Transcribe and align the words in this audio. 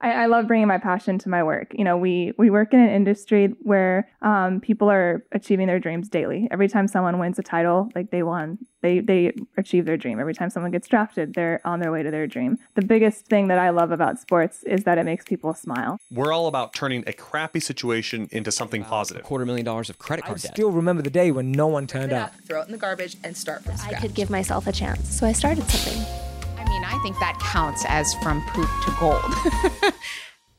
I, 0.00 0.12
I, 0.12 0.26
love 0.26 0.46
bringing 0.46 0.68
my 0.68 0.76
passion 0.78 1.18
to 1.20 1.28
my 1.28 1.42
work. 1.42 1.72
You 1.72 1.84
know, 1.84 1.96
we 1.96 2.32
we 2.36 2.50
work 2.50 2.74
in 2.74 2.80
an 2.80 2.90
industry 2.90 3.54
where 3.62 4.08
um, 4.20 4.60
people 4.60 4.90
are 4.90 5.24
achieving 5.32 5.66
their 5.66 5.78
dreams 5.78 6.08
daily. 6.08 6.48
Every 6.50 6.68
time 6.68 6.86
someone 6.86 7.18
wins 7.18 7.38
a 7.38 7.42
title, 7.42 7.88
like 7.94 8.10
they 8.10 8.22
won, 8.22 8.58
they 8.82 9.00
they 9.00 9.32
achieve 9.56 9.86
their 9.86 9.96
dream. 9.96 10.20
Every 10.20 10.34
time 10.34 10.50
someone 10.50 10.70
gets 10.70 10.86
drafted, 10.86 11.34
they're 11.34 11.62
on 11.64 11.80
their 11.80 11.90
way 11.90 12.02
to 12.02 12.10
their 12.10 12.26
dream. 12.26 12.58
The 12.74 12.82
biggest 12.82 13.26
thing 13.26 13.48
that 13.48 13.58
I 13.58 13.70
love 13.70 13.90
about 13.90 14.18
sports 14.18 14.62
is 14.64 14.84
that 14.84 14.98
it 14.98 15.04
makes 15.04 15.24
people 15.24 15.54
smile. 15.54 15.98
We're 16.10 16.32
all 16.32 16.46
about 16.46 16.74
turning 16.74 17.02
a 17.06 17.14
crappy 17.14 17.60
situation 17.60 18.28
into 18.32 18.52
something 18.52 18.84
positive. 18.84 19.22
A 19.24 19.26
quarter 19.26 19.46
million 19.46 19.64
dollars 19.64 19.88
of 19.88 19.98
credit 19.98 20.26
card 20.26 20.38
I 20.38 20.42
debt. 20.42 20.52
still 20.52 20.72
remember 20.72 21.02
the 21.02 21.10
day 21.10 21.30
when 21.30 21.52
no 21.52 21.68
one 21.68 21.86
turned 21.86 22.12
up. 22.12 22.34
Throw 22.46 22.60
it 22.60 22.66
in 22.66 22.72
the 22.72 22.78
garbage 22.78 23.16
and 23.24 23.34
start 23.34 23.64
from 23.64 23.78
scratch. 23.78 23.94
I 23.94 24.00
could 24.00 24.14
give 24.14 24.28
myself 24.28 24.66
a 24.66 24.72
chance, 24.72 25.08
so 25.08 25.26
I 25.26 25.32
started 25.32 25.64
something. 25.70 26.35
I 26.76 26.78
mean, 26.78 26.84
I 26.84 26.98
think 26.98 27.18
that 27.20 27.38
counts 27.40 27.86
as 27.88 28.12
from 28.16 28.42
poop 28.48 28.68
to 28.84 28.94
gold. 29.00 29.94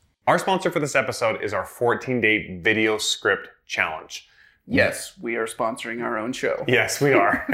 our 0.26 0.36
sponsor 0.36 0.68
for 0.68 0.80
this 0.80 0.96
episode 0.96 1.40
is 1.44 1.54
our 1.54 1.64
14 1.64 2.20
day 2.20 2.58
video 2.60 2.98
script 2.98 3.48
challenge. 3.66 4.28
Yes, 4.66 5.16
we 5.20 5.36
are 5.36 5.46
sponsoring 5.46 6.02
our 6.02 6.18
own 6.18 6.32
show. 6.32 6.64
Yes, 6.66 7.00
we 7.00 7.12
are. 7.12 7.46